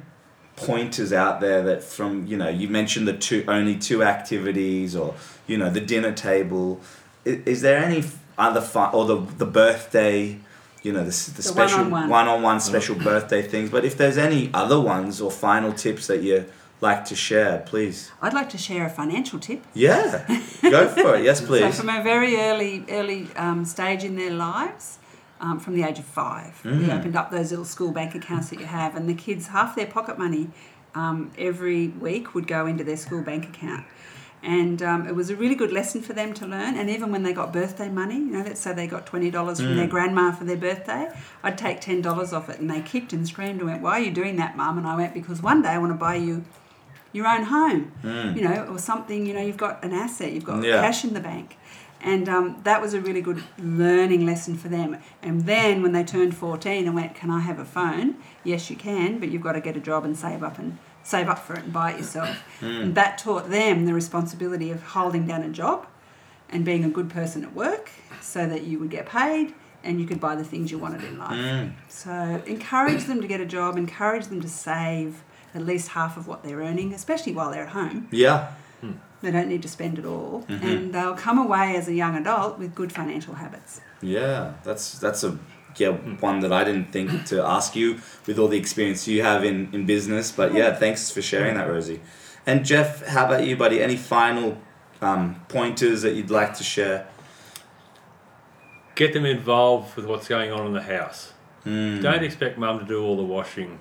pointers 0.58 1.14
out 1.14 1.40
there 1.40 1.62
that 1.62 1.84
from 1.84 2.26
you 2.26 2.36
know 2.36 2.50
you 2.50 2.68
mentioned 2.68 3.08
the 3.08 3.16
two 3.16 3.46
only 3.48 3.78
two 3.78 4.04
activities 4.04 4.96
or 4.96 5.14
you 5.46 5.56
know 5.56 5.70
the 5.70 5.80
dinner 5.80 6.12
table 6.12 6.82
is, 7.24 7.46
is 7.46 7.62
there 7.62 7.78
any 7.78 8.04
other 8.40 8.60
fun 8.60 8.92
or 8.94 9.06
the 9.06 9.18
the 9.38 9.46
birthday 9.46 10.38
you 10.84 10.92
know 10.94 11.02
the, 11.04 11.08
s- 11.08 11.28
the, 11.28 11.34
The 11.38 11.44
special 11.44 11.80
one-on-one. 11.80 12.10
one-on-one 12.10 12.60
special 12.60 12.96
birthday 12.96 13.42
things 13.42 13.70
but 13.70 13.84
if 13.86 13.98
there's 13.98 14.18
any 14.18 14.50
other 14.54 14.80
ones 14.80 15.20
or 15.22 15.32
final 15.32 15.74
tips 15.74 16.08
that 16.08 16.22
you 16.22 16.46
like 16.82 17.04
to 17.06 17.16
share 17.16 17.60
please 17.66 18.12
I'd 18.22 18.34
like 18.34 18.50
to 18.52 18.58
share 18.58 18.86
a 18.86 18.90
financial 18.90 19.40
tip. 19.40 19.64
yeah 19.74 20.26
go 20.62 20.88
for 20.90 21.16
it 21.16 21.24
yes 21.24 21.42
please. 21.48 21.62
So 21.76 21.82
from 21.82 21.90
a 21.90 22.04
very 22.04 22.36
early 22.38 22.86
early 22.90 23.28
um, 23.36 23.66
stage 23.66 24.04
in 24.04 24.16
their 24.16 24.32
lives, 24.32 25.00
um, 25.42 25.60
from 25.60 25.74
the 25.76 25.84
age 25.84 26.00
of 26.00 26.06
five, 26.06 26.60
we 26.64 26.72
Mm. 26.72 26.98
opened 27.00 27.16
up 27.16 27.30
those 27.32 27.50
little 27.52 27.66
school 27.66 27.92
bank 27.92 28.16
accounts 28.16 28.50
that 28.50 28.60
you 28.60 28.66
have, 28.66 28.96
and 28.96 29.08
the 29.10 29.14
kids 29.14 29.48
half 29.48 29.76
their 29.76 29.86
pocket 29.88 30.18
money 30.18 30.50
um, 30.96 31.32
every 31.38 31.90
week 31.90 32.34
would 32.34 32.48
go 32.48 32.66
into 32.66 32.84
their 32.84 32.98
school 32.98 33.22
bank 33.22 33.46
account. 33.46 33.84
And 34.44 34.82
um, 34.84 35.08
it 35.08 35.16
was 35.16 35.30
a 35.30 35.36
really 35.36 35.56
good 35.56 35.72
lesson 35.72 36.02
for 36.02 36.14
them 36.14 36.34
to 36.36 36.46
learn. 36.46 36.78
And 36.78 36.90
even 36.90 37.12
when 37.12 37.24
they 37.24 37.34
got 37.34 37.52
birthday 37.52 37.90
money, 37.90 38.16
you 38.16 38.32
know, 38.32 38.44
let's 38.44 38.62
say 38.62 38.72
they 38.74 38.88
got 38.88 39.06
twenty 39.06 39.32
dollars 39.32 39.60
from 39.60 39.74
Mm. 39.74 39.76
their 39.78 39.88
grandma 39.88 40.32
for 40.32 40.44
their 40.46 40.56
birthday, 40.58 41.10
I'd 41.44 41.58
take 41.58 41.82
ten 41.82 42.02
dollars 42.02 42.34
off 42.34 42.48
it, 42.50 42.60
and 42.60 42.70
they 42.70 42.82
kicked 42.82 43.14
and 43.14 43.28
screamed 43.28 43.60
and 43.62 43.70
went, 43.70 43.82
"Why 43.82 43.94
are 44.00 44.04
you 44.04 44.12
doing 44.12 44.36
that, 44.38 44.56
mum?" 44.56 44.78
And 44.78 44.86
I 44.88 44.96
went, 44.96 45.14
"Because 45.14 45.42
one 45.42 45.62
day 45.64 45.70
I 45.70 45.78
want 45.80 45.92
to 45.92 45.98
buy 45.98 46.16
you 46.16 46.46
your 47.14 47.26
own 47.28 47.44
home, 47.46 47.92
you 48.36 48.42
know, 48.48 48.68
or 48.70 48.78
something. 48.78 49.26
You 49.26 49.34
know, 49.34 49.42
you've 49.42 49.58
got 49.58 49.84
an 49.84 49.92
asset, 49.92 50.32
you've 50.34 50.44
got 50.46 50.58
Mm. 50.58 50.66
Yeah. 50.66 50.82
cash 50.82 51.04
in 51.04 51.14
the 51.14 51.20
bank." 51.20 51.58
And 52.00 52.30
um, 52.30 52.58
that 52.64 52.80
was 52.80 52.94
a 52.94 53.02
really 53.02 53.22
good 53.22 53.44
learning 53.58 54.24
lesson 54.24 54.56
for 54.56 54.70
them. 54.70 54.98
And 55.24 55.48
then 55.48 55.82
when 55.82 55.94
they 55.94 56.04
turned 56.04 56.36
14 56.36 56.86
and 56.86 56.94
went, 56.94 57.16
Can 57.16 57.32
I 57.32 57.40
have 57.40 57.58
a 57.58 57.66
phone? 57.66 58.18
Yes, 58.44 58.70
you 58.70 58.76
can, 58.76 59.18
but 59.20 59.30
you've 59.30 59.42
got 59.42 59.54
to 59.54 59.62
get 59.62 59.76
a 59.76 59.80
job 59.80 60.06
and 60.06 60.16
save 60.16 60.44
up 60.44 60.60
and 60.60 60.78
save 61.08 61.30
up 61.30 61.40
for 61.40 61.54
it 61.54 61.64
and 61.64 61.72
buy 61.74 61.92
it 61.94 61.98
yourself. 62.00 62.38
And 62.62 62.96
that 62.96 63.18
taught 63.18 63.50
them 63.50 63.86
the 63.86 63.94
responsibility 63.94 64.72
of 64.72 64.82
holding 64.84 65.26
down 65.26 65.42
a 65.44 65.50
job 65.50 65.88
and 66.50 66.66
being 66.66 66.84
a 66.84 66.90
good 66.90 67.10
person 67.10 67.44
at 67.44 67.54
work 67.54 67.90
so 68.22 68.46
that 68.48 68.64
you 68.64 68.78
would 68.80 68.90
get 68.90 69.06
paid 69.06 69.54
and 69.84 70.02
you 70.02 70.08
could 70.08 70.20
buy 70.20 70.36
the 70.36 70.44
things 70.44 70.70
you 70.72 70.78
wanted 70.78 71.04
in 71.04 71.18
life. 71.18 71.38
Mm. 71.38 71.74
So 71.88 72.42
encourage 72.46 73.06
them 73.06 73.22
to 73.22 73.28
get 73.28 73.40
a 73.40 73.46
job, 73.46 73.78
encourage 73.78 74.26
them 74.28 74.42
to 74.42 74.50
save 74.50 75.24
at 75.56 75.66
least 75.66 75.90
half 75.90 76.18
of 76.18 76.28
what 76.28 76.44
they're 76.44 76.58
earning, 76.70 76.94
especially 76.94 77.34
while 77.34 77.52
they're 77.52 77.64
at 77.64 77.70
home. 77.82 78.08
yeah 78.12 78.48
They 79.22 79.32
don't 79.32 79.48
need 79.48 79.64
to 79.64 79.68
spend 79.68 79.98
it 79.98 80.06
all, 80.06 80.46
Mhm. 80.48 80.62
and 80.64 80.94
they'll 80.94 81.16
come 81.28 81.40
away 81.40 81.76
as 81.76 81.88
a 81.88 81.94
young 82.02 82.16
adult 82.16 82.60
with 82.60 82.76
good 82.76 82.92
financial 83.00 83.34
habits. 83.44 83.82
Yeah, 84.02 84.54
that's 84.64 85.00
that's 85.00 85.24
a 85.24 85.32
yeah 85.80 85.90
one 86.20 86.40
that 86.42 86.52
I 86.52 86.64
didn't 86.64 86.92
think 86.92 87.26
to 87.28 87.44
ask 87.44 87.76
you 87.76 88.00
with 88.26 88.38
all 88.40 88.48
the 88.48 88.58
experience 88.58 89.08
you 89.08 89.22
have 89.24 89.44
in, 89.46 89.70
in 89.74 89.86
business. 89.86 90.32
But 90.32 90.54
yeah, 90.54 90.74
thanks 90.74 91.10
for 91.12 91.22
sharing 91.22 91.56
that, 91.56 91.68
Rosie. 91.68 92.00
And 92.46 92.66
Jeff, 92.66 93.06
how 93.08 93.26
about 93.26 93.46
you, 93.46 93.56
buddy? 93.58 93.82
Any 93.82 93.98
final 93.98 94.58
um, 95.02 95.42
pointers 95.50 96.02
that 96.04 96.14
you'd 96.16 96.30
like 96.32 96.54
to 96.56 96.64
share? 96.64 97.08
Get 98.96 99.14
them 99.14 99.26
involved 99.26 99.96
with 99.96 100.06
what's 100.06 100.28
going 100.28 100.52
on 100.52 100.66
in 100.66 100.74
the 100.74 100.82
house. 100.82 101.34
Mm. 101.66 102.02
Don't 102.02 102.24
expect 102.24 102.58
mum 102.58 102.80
to 102.80 102.86
do 102.86 103.04
all 103.04 103.16
the 103.18 103.24
washing 103.24 103.80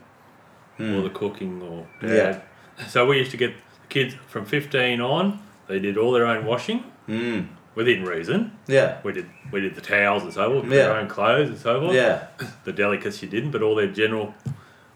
or 0.78 0.84
Mm. 0.84 1.02
the 1.04 1.10
cooking 1.10 1.62
or 1.62 1.86
Yeah. 2.02 2.14
dad. 2.16 2.42
So 2.88 3.06
we 3.06 3.16
used 3.18 3.30
to 3.30 3.36
get 3.38 3.54
the 3.54 3.86
kids 3.88 4.14
from 4.28 4.44
15 4.44 5.00
on, 5.00 5.40
they 5.68 5.78
did 5.78 5.96
all 5.96 6.12
their 6.12 6.26
own 6.26 6.44
washing 6.44 6.84
Mm. 7.08 7.46
Within 7.76 8.04
reason. 8.04 8.50
Yeah. 8.66 8.98
We 9.04 9.12
did 9.12 9.26
we 9.52 9.60
did 9.60 9.76
the 9.76 9.80
towels 9.80 10.24
and 10.24 10.32
so 10.32 10.50
forth, 10.50 10.64
Yeah. 10.64 10.86
their 10.88 10.96
own 10.96 11.06
clothes 11.08 11.48
and 11.50 11.58
so 11.58 11.80
forth. 11.80 11.94
Yeah. 11.94 12.26
The 12.64 12.72
delicates 12.72 13.22
you 13.22 13.28
didn't, 13.28 13.52
but 13.52 13.62
all 13.62 13.76
their 13.76 13.86
general 13.86 14.34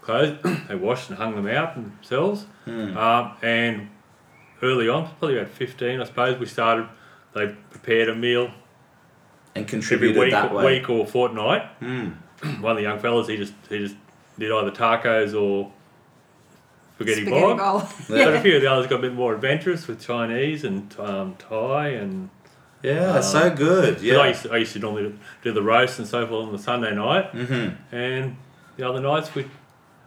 clothes 0.00 0.38
they 0.68 0.74
washed 0.74 1.10
and 1.10 1.18
hung 1.18 1.36
them 1.36 1.46
out 1.46 1.76
themselves. 1.76 2.46
Mm. 2.66 2.96
Um, 2.96 3.32
and 3.42 3.90
early 4.62 4.88
on, 4.88 5.06
probably 5.18 5.38
about 5.38 5.52
15, 5.52 6.00
I 6.00 6.04
suppose, 6.04 6.38
we 6.40 6.46
started. 6.46 6.88
They 7.34 7.46
prepared 7.70 8.08
a 8.08 8.14
meal 8.16 8.46
And 9.54 9.64
every 9.64 9.64
contributed 9.70 10.18
week, 10.18 10.30
that 10.32 10.52
way. 10.52 10.78
week 10.80 10.90
or 10.90 11.06
fortnight. 11.06 11.78
Mm. 11.80 12.14
One 12.60 12.72
of 12.72 12.76
the 12.78 12.82
young 12.82 12.98
fellas, 12.98 13.28
he 13.28 13.36
just 13.36 13.52
he 13.68 13.78
just 13.78 13.94
did 14.38 14.50
either 14.50 14.70
tacos 14.72 15.34
or 15.40 15.70
spaghetti, 16.96 17.22
Spaghetti 17.26 17.30
bog. 17.30 17.58
bowl. 17.58 17.82
Yeah. 18.18 18.24
But 18.24 18.34
a 18.36 18.40
few 18.40 18.56
of 18.56 18.62
the 18.62 18.70
others 18.72 18.86
got 18.88 18.98
a 19.00 19.02
bit 19.02 19.14
more 19.14 19.34
adventurous 19.34 19.86
with 19.86 20.00
Chinese 20.00 20.64
and 20.64 20.92
um, 20.98 21.36
Thai 21.38 21.88
and. 21.88 22.30
Yeah, 22.82 23.10
Uh, 23.16 23.22
so 23.22 23.50
good. 23.50 23.94
'cause 23.96 24.02
I 24.02 24.06
Yeah. 24.06 24.26
used, 24.28 24.42
to, 24.42 24.52
I 24.52 24.56
used 24.58 24.72
to 24.72 24.78
normally 24.78 25.14
do 25.42 25.52
the 25.52 25.62
roast 25.62 25.98
and 25.98 26.08
so 26.08 26.26
forth 26.26 26.46
on 26.46 26.52
the 26.52 26.58
Sunday 26.58 26.94
night, 26.94 27.32
Mm-hmm. 27.34 27.94
and 27.94 28.36
the 28.76 28.88
other 28.88 29.00
nights 29.00 29.34
we, 29.34 29.46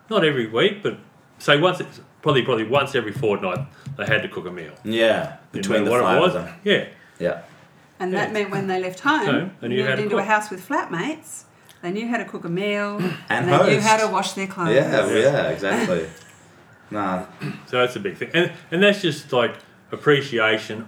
not 0.09 0.23
every 0.25 0.47
week, 0.47 0.81
but 0.83 0.97
say 1.37 1.59
once, 1.59 1.79
it's 1.79 2.01
probably 2.21 2.41
probably 2.41 2.63
once 2.65 2.95
every 2.95 3.11
fortnight 3.11 3.59
they 3.97 4.05
had 4.05 4.21
to 4.23 4.27
cook 4.27 4.45
a 4.47 4.51
meal. 4.51 4.71
Yeah. 4.83 5.33
Didn't 5.51 5.63
Between 5.63 5.83
the 5.85 5.91
matter 5.91 6.03
five 6.03 6.19
what 6.19 6.29
of 6.29 6.35
it 6.35 6.39
was. 6.39 6.45
them. 6.45 6.53
Yeah, 6.63 6.85
Yeah. 7.19 7.41
And 7.99 8.11
Yeah. 8.11 8.19
that 8.21 8.33
meant 8.33 8.49
when 8.49 8.67
they 8.67 8.79
left 8.81 9.01
home, 9.01 9.25
Home, 9.25 9.51
and 9.61 9.71
you 9.71 9.77
moved 9.79 9.89
had 9.89 9.95
to 9.97 10.03
into 10.03 10.17
a 10.17 10.23
house 10.23 10.49
with 10.49 10.67
flatmates, 10.67 11.43
They 11.83 11.91
knew 11.91 12.07
how 12.07 12.17
to 12.17 12.25
cook 12.25 12.45
a 12.45 12.49
meal. 12.49 12.99
And 13.29 13.47
they 13.47 13.57
knew 13.75 13.81
how 13.81 13.97
to 13.97 14.07
wash 14.07 14.31
their 14.33 14.47
clothes. 14.47 14.73
Yeah, 14.73 15.05
yeah, 15.09 15.49
exactly. 15.49 16.07
nah, 16.91 17.23
So 17.67 17.77
that's 17.79 17.95
a 17.97 17.99
big 17.99 18.15
thing, 18.17 18.29
and 18.33 18.51
and 18.71 18.81
that's 18.81 19.01
just 19.01 19.31
like 19.33 19.55
appreciation 19.91 20.87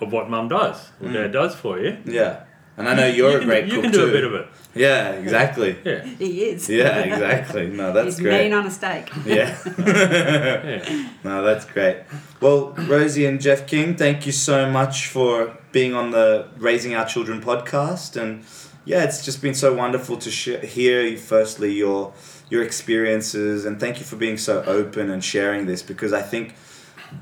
of 0.00 0.12
what 0.12 0.30
mum 0.30 0.48
does, 0.48 0.90
what 0.98 1.10
mm. 1.10 1.14
dad 1.14 1.32
does 1.32 1.54
for 1.54 1.78
you. 1.78 1.98
yeah. 2.04 2.44
And 2.76 2.88
I 2.88 2.94
know 2.94 3.06
you're 3.08 3.30
you 3.30 3.36
a 3.36 3.38
can, 3.40 3.48
great 3.48 3.64
You 3.66 3.72
cook 3.72 3.82
can 3.82 3.90
do 3.90 3.98
too. 3.98 4.08
a 4.08 4.12
bit 4.12 4.24
of 4.24 4.34
it. 4.34 4.46
Yeah, 4.72 5.10
exactly. 5.10 5.76
Yeah, 5.84 6.04
He 6.04 6.44
is. 6.44 6.68
Yeah, 6.68 6.98
exactly. 7.00 7.66
No, 7.66 7.92
that's 7.92 8.16
He's 8.16 8.20
great. 8.20 8.44
mean 8.44 8.52
on 8.52 8.66
a 8.66 8.70
steak. 8.70 9.10
Yeah. 9.26 9.58
yeah. 9.78 11.08
No, 11.24 11.42
that's 11.42 11.64
great. 11.64 12.04
Well, 12.40 12.74
Rosie 12.86 13.26
and 13.26 13.40
Jeff 13.40 13.66
King, 13.66 13.96
thank 13.96 14.26
you 14.26 14.32
so 14.32 14.70
much 14.70 15.08
for 15.08 15.58
being 15.72 15.94
on 15.94 16.12
the 16.12 16.46
Raising 16.56 16.94
Our 16.94 17.04
Children 17.04 17.40
podcast. 17.40 18.14
And 18.20 18.44
yeah, 18.84 19.02
it's 19.02 19.24
just 19.24 19.42
been 19.42 19.54
so 19.54 19.74
wonderful 19.74 20.16
to 20.18 20.30
sh- 20.30 20.62
hear, 20.62 21.16
firstly, 21.18 21.72
your 21.72 22.12
your 22.48 22.62
experiences, 22.62 23.66
and 23.66 23.78
thank 23.78 23.98
you 23.98 24.04
for 24.06 24.16
being 24.16 24.38
so 24.38 24.62
open 24.64 25.10
and 25.10 25.22
sharing 25.22 25.66
this 25.66 25.82
because 25.82 26.12
I 26.12 26.22
think 26.22 26.54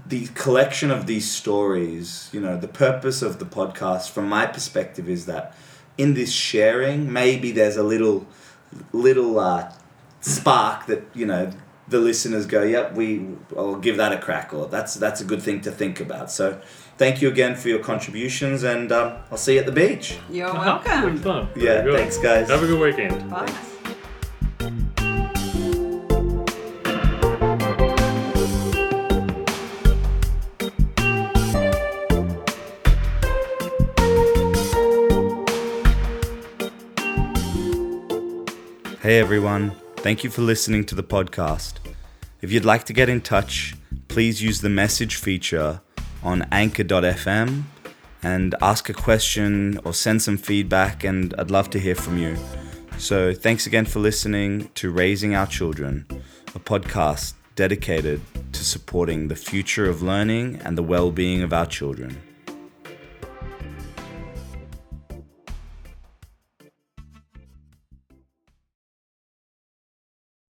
the 0.06 0.26
collection 0.34 0.90
of 0.90 1.06
these 1.06 1.30
stories, 1.30 2.28
you 2.32 2.40
know, 2.40 2.56
the 2.56 2.68
purpose 2.68 3.22
of 3.22 3.38
the 3.38 3.44
podcast, 3.44 4.10
from 4.10 4.28
my 4.28 4.46
perspective, 4.46 5.08
is 5.08 5.26
that 5.26 5.54
in 5.98 6.14
this 6.14 6.32
sharing, 6.32 7.12
maybe 7.12 7.52
there's 7.52 7.76
a 7.76 7.82
little, 7.82 8.26
little 8.92 9.38
uh, 9.38 9.72
spark 10.20 10.86
that 10.86 11.04
you 11.14 11.26
know 11.26 11.50
the 11.88 11.98
listeners 12.00 12.46
go, 12.46 12.62
"Yep, 12.62 12.94
we, 12.94 13.26
I'll 13.56 13.76
give 13.76 13.96
that 13.98 14.12
a 14.12 14.18
crack," 14.18 14.52
or 14.52 14.66
"That's 14.66 14.94
that's 14.94 15.20
a 15.20 15.24
good 15.24 15.42
thing 15.42 15.60
to 15.62 15.70
think 15.70 16.00
about." 16.00 16.30
So, 16.30 16.60
thank 16.98 17.22
you 17.22 17.28
again 17.28 17.54
for 17.54 17.68
your 17.68 17.78
contributions, 17.78 18.62
and 18.64 18.90
um, 18.92 19.18
I'll 19.30 19.38
see 19.38 19.54
you 19.54 19.60
at 19.60 19.66
the 19.66 19.72
beach. 19.72 20.18
You're 20.30 20.48
Ah, 20.48 20.82
welcome. 20.84 21.16
Excellent. 21.16 21.54
Very 21.54 21.66
Yeah, 21.66 21.82
good. 21.82 21.98
thanks, 21.98 22.18
guys. 22.18 22.48
Have 22.48 22.62
a 22.62 22.66
good 22.66 22.80
weekend. 22.80 23.30
Bye. 23.30 23.52
Hey 39.06 39.20
everyone, 39.20 39.70
thank 39.98 40.24
you 40.24 40.30
for 40.30 40.42
listening 40.42 40.84
to 40.86 40.96
the 40.96 41.04
podcast. 41.04 41.74
If 42.42 42.50
you'd 42.50 42.64
like 42.64 42.82
to 42.86 42.92
get 42.92 43.08
in 43.08 43.20
touch, 43.20 43.76
please 44.08 44.42
use 44.42 44.60
the 44.60 44.68
message 44.68 45.14
feature 45.14 45.80
on 46.24 46.44
anchor.fm 46.50 47.62
and 48.24 48.54
ask 48.60 48.88
a 48.88 48.92
question 48.92 49.78
or 49.84 49.94
send 49.94 50.22
some 50.22 50.36
feedback, 50.36 51.04
and 51.04 51.32
I'd 51.38 51.52
love 51.52 51.70
to 51.70 51.78
hear 51.78 51.94
from 51.94 52.18
you. 52.18 52.36
So, 52.98 53.32
thanks 53.32 53.64
again 53.64 53.84
for 53.84 54.00
listening 54.00 54.70
to 54.74 54.90
Raising 54.90 55.36
Our 55.36 55.46
Children, 55.46 56.04
a 56.56 56.58
podcast 56.58 57.34
dedicated 57.54 58.20
to 58.54 58.64
supporting 58.64 59.28
the 59.28 59.36
future 59.36 59.88
of 59.88 60.02
learning 60.02 60.60
and 60.64 60.76
the 60.76 60.82
well 60.82 61.12
being 61.12 61.42
of 61.42 61.52
our 61.52 61.66
children. 61.66 62.20